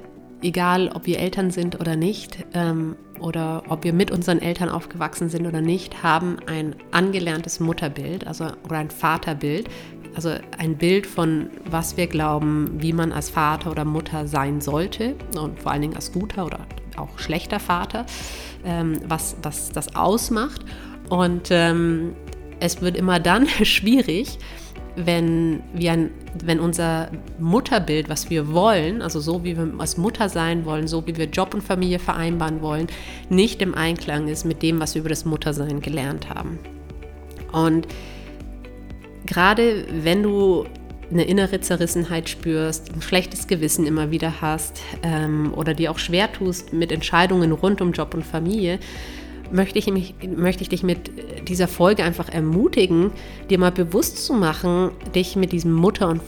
egal 0.43 0.91
ob 0.95 1.07
wir 1.07 1.19
Eltern 1.19 1.51
sind 1.51 1.81
oder 1.81 1.97
nicht, 1.97 2.45
ähm, 2.55 2.97
oder 3.21 3.63
ob 3.69 3.85
wir 3.85 3.93
mit 3.93 4.11
unseren 4.11 4.41
Eltern 4.41 4.69
aufgewachsen 4.69 5.29
sind 5.29 5.47
oder 5.47 5.61
nicht, 5.61 6.03
haben 6.03 6.37
ein 6.47 6.77
angelerntes 6.91 7.61
Mutterbild, 7.61 8.27
also 8.27 8.47
oder 8.65 8.79
ein 8.79 8.91
Vaterbild, 8.91 9.69
also 10.15 10.31
ein 10.59 10.77
Bild 10.77 11.07
von 11.07 11.51
was 11.65 11.97
wir 11.97 12.07
glauben, 12.07 12.71
wie 12.79 12.93
man 12.93 13.13
als 13.13 13.31
Vater 13.31 13.71
oder 13.71 13.85
Mutter 13.85 14.27
sein 14.27 14.61
sollte 14.61 15.15
und 15.39 15.61
vor 15.61 15.73
allen 15.73 15.83
Dingen 15.83 15.97
als 15.97 16.13
guter 16.13 16.47
oder 16.47 16.67
auch 16.99 17.19
schlechter 17.19 17.61
Vater, 17.61 18.07
ähm, 18.65 19.01
was, 19.07 19.37
was 19.43 19.71
das 19.71 19.95
ausmacht. 19.95 20.63
Und 21.09 21.49
ähm, 21.51 22.15
es 22.61 22.81
wird 22.83 22.97
immer 22.97 23.21
dann 23.21 23.47
schwierig, 23.63 24.39
wenn, 24.97 25.63
wir 25.75 26.11
wenn 26.43 26.59
unser 26.59 27.11
Mutterbild, 27.39 28.09
was 28.09 28.31
wir 28.31 28.53
wollen, 28.53 29.03
also 29.03 29.21
so 29.21 29.45
wie 29.45 29.57
wir 29.57 29.71
als 29.79 29.99
Mutter 29.99 30.29
sein 30.29 30.65
wollen, 30.65 30.89
so 30.89 31.07
wie 31.07 31.17
wir 31.17 31.27
Job 31.27 31.53
und 31.55 31.63
Familie 31.63 31.99
vereinbaren 31.99 32.63
wollen, 32.63 32.87
nicht 33.29 33.61
im 33.61 33.75
Einklang 33.75 34.29
ist 34.29 34.45
mit 34.45 34.63
dem, 34.63 34.81
was 34.81 34.95
wir 34.95 35.01
über 35.01 35.11
das 35.11 35.27
Muttersein 35.27 35.81
gelernt 35.81 36.31
haben. 36.31 36.59
Und 37.53 37.87
gerade 39.27 39.85
wenn 40.03 40.23
du 40.23 40.65
eine 41.11 41.25
innere 41.25 41.61
Zerrissenheit 41.61 42.29
spürst, 42.29 42.93
ein 42.93 43.03
schlechtes 43.03 43.47
Gewissen 43.47 43.87
immer 43.87 44.11
wieder 44.11 44.41
hast 44.41 44.81
ähm, 45.03 45.53
oder 45.55 45.75
dir 45.75 45.91
auch 45.91 45.99
schwer 45.99 46.33
tust 46.33 46.73
mit 46.73 46.93
Entscheidungen 46.93 47.53
rund 47.53 47.81
um 47.81 47.93
Job 47.93 48.15
und 48.15 48.25
Familie, 48.25 48.79
möchte 49.51 49.79
ich, 49.79 49.87
mich, 49.91 50.15
möchte 50.37 50.63
ich 50.63 50.69
dich 50.69 50.83
mit 50.83 51.11
dieser 51.49 51.69
Folge 51.69 52.03
einfach 52.03 52.29
ermutigen, 52.29 53.13
dir 53.49 53.59
mal 53.59 53.71
bewusst 53.71 54.25
zu 54.25 54.35
machen, 54.35 54.91
dich 55.15 55.37
mit 55.37 55.53
diesem 55.53 55.73
Mutter- 55.73 56.09
und 56.09 56.23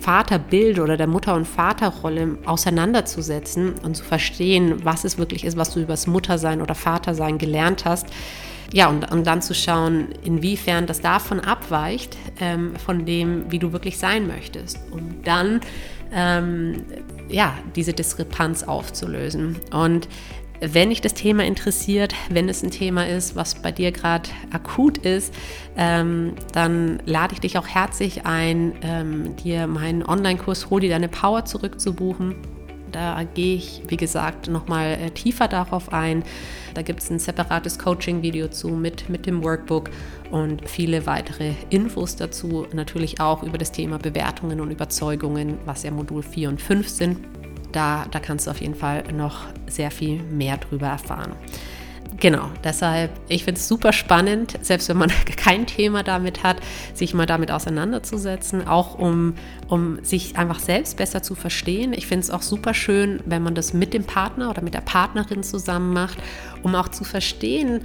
Vaterbild 0.00 0.78
oder 0.78 0.96
der 0.96 1.06
Mutter- 1.06 1.34
und 1.34 1.46
Vaterrolle 1.46 2.38
auseinanderzusetzen 2.46 3.74
und 3.82 3.96
zu 3.96 4.04
verstehen, 4.04 4.76
was 4.84 5.04
es 5.04 5.18
wirklich 5.18 5.44
ist, 5.44 5.56
was 5.56 5.74
du 5.74 5.80
über 5.80 5.92
das 5.92 6.06
Muttersein 6.06 6.62
oder 6.62 6.74
Vatersein 6.74 7.38
gelernt 7.38 7.84
hast 7.84 8.06
ja, 8.72 8.88
und, 8.88 9.10
und 9.10 9.26
dann 9.26 9.42
zu 9.42 9.54
schauen, 9.54 10.08
inwiefern 10.24 10.86
das 10.86 11.00
davon 11.00 11.40
abweicht, 11.40 12.16
ähm, 12.40 12.74
von 12.76 13.06
dem, 13.06 13.50
wie 13.50 13.58
du 13.58 13.72
wirklich 13.72 13.98
sein 13.98 14.26
möchtest. 14.26 14.78
Um 14.90 15.22
dann 15.22 15.60
ähm, 16.12 16.84
ja, 17.28 17.54
diese 17.74 17.92
Diskrepanz 17.92 18.62
aufzulösen. 18.62 19.56
Und 19.72 20.08
wenn 20.60 20.88
dich 20.88 21.00
das 21.00 21.14
Thema 21.14 21.44
interessiert, 21.44 22.14
wenn 22.30 22.48
es 22.48 22.62
ein 22.62 22.70
Thema 22.70 23.06
ist, 23.06 23.36
was 23.36 23.56
bei 23.56 23.72
dir 23.72 23.92
gerade 23.92 24.28
akut 24.52 24.98
ist, 24.98 25.34
ähm, 25.76 26.34
dann 26.52 27.00
lade 27.04 27.34
ich 27.34 27.40
dich 27.40 27.58
auch 27.58 27.68
herzlich 27.68 28.24
ein, 28.24 28.72
ähm, 28.82 29.36
dir 29.36 29.66
meinen 29.66 30.02
Online-Kurs 30.02 30.70
Hol 30.70 30.80
dir 30.80 30.90
deine 30.90 31.08
Power 31.08 31.44
zurückzubuchen. 31.44 32.36
Da 32.92 33.22
gehe 33.24 33.56
ich, 33.56 33.82
wie 33.88 33.96
gesagt, 33.96 34.48
nochmal 34.48 34.92
äh, 34.92 35.10
tiefer 35.10 35.48
darauf 35.48 35.92
ein. 35.92 36.24
Da 36.74 36.82
gibt 36.82 37.02
es 37.02 37.10
ein 37.10 37.18
separates 37.18 37.78
Coaching-Video 37.78 38.48
zu 38.48 38.68
mit, 38.68 39.08
mit 39.08 39.26
dem 39.26 39.42
Workbook 39.42 39.90
und 40.30 40.68
viele 40.68 41.06
weitere 41.06 41.52
Infos 41.70 42.16
dazu. 42.16 42.66
Natürlich 42.72 43.20
auch 43.20 43.42
über 43.42 43.58
das 43.58 43.72
Thema 43.72 43.98
Bewertungen 43.98 44.60
und 44.60 44.70
Überzeugungen, 44.70 45.58
was 45.64 45.82
ja 45.82 45.90
Modul 45.90 46.22
4 46.22 46.48
und 46.48 46.60
5 46.60 46.88
sind. 46.88 47.18
Da, 47.72 48.06
da 48.10 48.20
kannst 48.20 48.46
du 48.46 48.50
auf 48.50 48.60
jeden 48.60 48.74
Fall 48.74 49.04
noch 49.12 49.46
sehr 49.66 49.90
viel 49.90 50.22
mehr 50.22 50.56
drüber 50.56 50.86
erfahren. 50.86 51.32
Genau, 52.18 52.48
deshalb, 52.64 53.10
ich 53.28 53.44
finde 53.44 53.60
es 53.60 53.68
super 53.68 53.92
spannend, 53.92 54.58
selbst 54.62 54.88
wenn 54.88 54.96
man 54.96 55.10
kein 55.36 55.66
Thema 55.66 56.02
damit 56.02 56.42
hat, 56.42 56.58
sich 56.94 57.14
mal 57.14 57.26
damit 57.26 57.50
auseinanderzusetzen, 57.50 58.66
auch 58.66 58.98
um, 58.98 59.34
um 59.68 60.02
sich 60.02 60.36
einfach 60.38 60.60
selbst 60.60 60.96
besser 60.96 61.22
zu 61.22 61.34
verstehen. 61.34 61.92
Ich 61.92 62.06
finde 62.06 62.24
es 62.24 62.30
auch 62.30 62.42
super 62.42 62.74
schön, 62.74 63.20
wenn 63.26 63.42
man 63.42 63.54
das 63.54 63.74
mit 63.74 63.92
dem 63.92 64.04
Partner 64.04 64.50
oder 64.50 64.62
mit 64.62 64.74
der 64.74 64.80
Partnerin 64.80 65.42
zusammen 65.42 65.92
macht, 65.92 66.18
um 66.62 66.74
auch 66.74 66.88
zu 66.88 67.04
verstehen, 67.04 67.82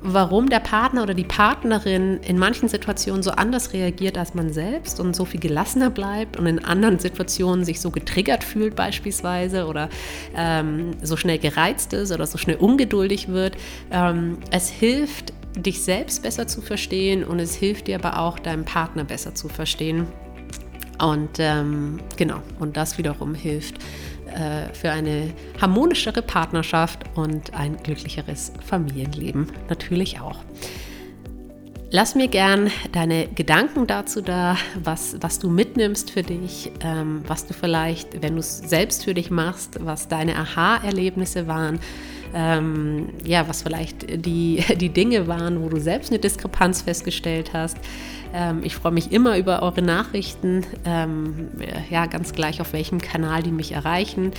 warum 0.00 0.48
der 0.48 0.60
Partner 0.60 1.02
oder 1.02 1.14
die 1.14 1.24
Partnerin 1.24 2.18
in 2.18 2.38
manchen 2.38 2.68
Situationen 2.68 3.22
so 3.22 3.32
anders 3.32 3.72
reagiert 3.72 4.16
als 4.16 4.34
man 4.34 4.52
selbst 4.52 5.00
und 5.00 5.14
so 5.14 5.24
viel 5.24 5.40
gelassener 5.40 5.90
bleibt 5.90 6.36
und 6.36 6.46
in 6.46 6.64
anderen 6.64 6.98
Situationen 6.98 7.64
sich 7.64 7.80
so 7.80 7.90
getriggert 7.90 8.44
fühlt 8.44 8.76
beispielsweise 8.76 9.66
oder 9.66 9.88
ähm, 10.36 10.92
so 11.02 11.16
schnell 11.16 11.38
gereizt 11.38 11.92
ist 11.92 12.12
oder 12.12 12.26
so 12.26 12.38
schnell 12.38 12.56
ungeduldig 12.56 13.28
wird. 13.28 13.56
Ähm, 13.90 14.38
es 14.50 14.68
hilft, 14.68 15.32
dich 15.56 15.82
selbst 15.82 16.22
besser 16.22 16.46
zu 16.46 16.60
verstehen 16.60 17.24
und 17.24 17.40
es 17.40 17.54
hilft 17.54 17.88
dir 17.88 17.96
aber 17.96 18.18
auch, 18.20 18.38
deinen 18.38 18.64
Partner 18.64 19.04
besser 19.04 19.34
zu 19.34 19.48
verstehen. 19.48 20.06
Und 21.00 21.38
ähm, 21.38 22.00
genau, 22.16 22.42
und 22.58 22.76
das 22.76 22.98
wiederum 22.98 23.34
hilft, 23.34 23.76
äh, 24.28 24.72
für 24.74 24.90
eine 24.90 25.32
harmonischere 25.60 26.22
Partnerschaft 26.22 27.00
und 27.14 27.54
ein 27.54 27.76
glücklicheres 27.82 28.52
Familienleben 28.64 29.52
natürlich 29.68 30.20
auch. 30.20 30.38
Lass 31.90 32.14
mir 32.14 32.28
gern 32.28 32.70
deine 32.92 33.28
Gedanken 33.28 33.86
dazu 33.86 34.20
da, 34.20 34.58
was, 34.74 35.16
was 35.22 35.38
du 35.38 35.48
mitnimmst 35.48 36.10
für 36.10 36.22
dich, 36.22 36.70
ähm, 36.80 37.22
was 37.26 37.46
du 37.46 37.54
vielleicht, 37.54 38.22
wenn 38.22 38.34
du 38.34 38.40
es 38.40 38.58
selbst 38.58 39.04
für 39.04 39.14
dich 39.14 39.30
machst, 39.30 39.78
was 39.80 40.06
deine 40.06 40.36
Aha-Erlebnisse 40.36 41.46
waren, 41.46 41.80
ähm, 42.34 43.08
ja, 43.24 43.48
was 43.48 43.62
vielleicht 43.62 44.26
die, 44.26 44.62
die 44.76 44.90
Dinge 44.90 45.28
waren, 45.28 45.62
wo 45.62 45.70
du 45.70 45.80
selbst 45.80 46.10
eine 46.10 46.18
Diskrepanz 46.18 46.82
festgestellt 46.82 47.54
hast. 47.54 47.78
Ähm, 48.34 48.60
ich 48.62 48.74
freue 48.74 48.92
mich 48.92 49.12
immer 49.12 49.38
über 49.38 49.62
eure 49.62 49.82
Nachrichten, 49.82 50.64
ähm, 50.84 51.48
ja, 51.90 52.06
ganz 52.06 52.32
gleich 52.32 52.60
auf 52.60 52.72
welchem 52.72 53.00
Kanal 53.00 53.42
die 53.42 53.52
mich 53.52 53.72
erreichen. 53.72 54.32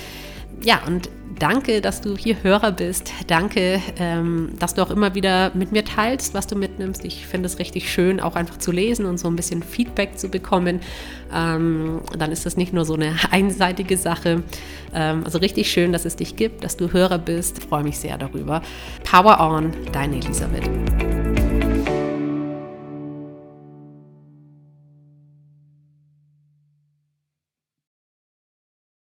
Ja, 0.62 0.82
und 0.86 1.08
danke, 1.38 1.80
dass 1.80 2.02
du 2.02 2.16
hier 2.16 2.42
Hörer 2.42 2.72
bist. 2.72 3.12
Danke, 3.28 3.80
ähm, 3.98 4.50
dass 4.58 4.74
du 4.74 4.82
auch 4.82 4.90
immer 4.90 5.14
wieder 5.14 5.52
mit 5.54 5.72
mir 5.72 5.84
teilst, 5.84 6.34
was 6.34 6.46
du 6.46 6.56
mitnimmst. 6.56 7.04
Ich 7.04 7.26
finde 7.26 7.46
es 7.46 7.58
richtig 7.58 7.90
schön, 7.90 8.20
auch 8.20 8.36
einfach 8.36 8.58
zu 8.58 8.70
lesen 8.70 9.06
und 9.06 9.18
so 9.18 9.28
ein 9.28 9.36
bisschen 9.36 9.62
Feedback 9.62 10.18
zu 10.18 10.28
bekommen. 10.28 10.80
Ähm, 11.34 12.02
dann 12.18 12.30
ist 12.30 12.44
das 12.44 12.56
nicht 12.56 12.74
nur 12.74 12.84
so 12.84 12.94
eine 12.94 13.14
einseitige 13.30 13.96
Sache. 13.96 14.42
Ähm, 14.92 15.22
also 15.24 15.38
richtig 15.38 15.70
schön, 15.70 15.92
dass 15.92 16.04
es 16.04 16.16
dich 16.16 16.36
gibt, 16.36 16.62
dass 16.62 16.76
du 16.76 16.92
Hörer 16.92 17.18
bist. 17.18 17.62
Freue 17.62 17.84
mich 17.84 17.98
sehr 17.98 18.18
darüber. 18.18 18.60
Power 19.04 19.40
on, 19.40 19.72
deine 19.92 20.16
Elisabeth. 20.16 20.68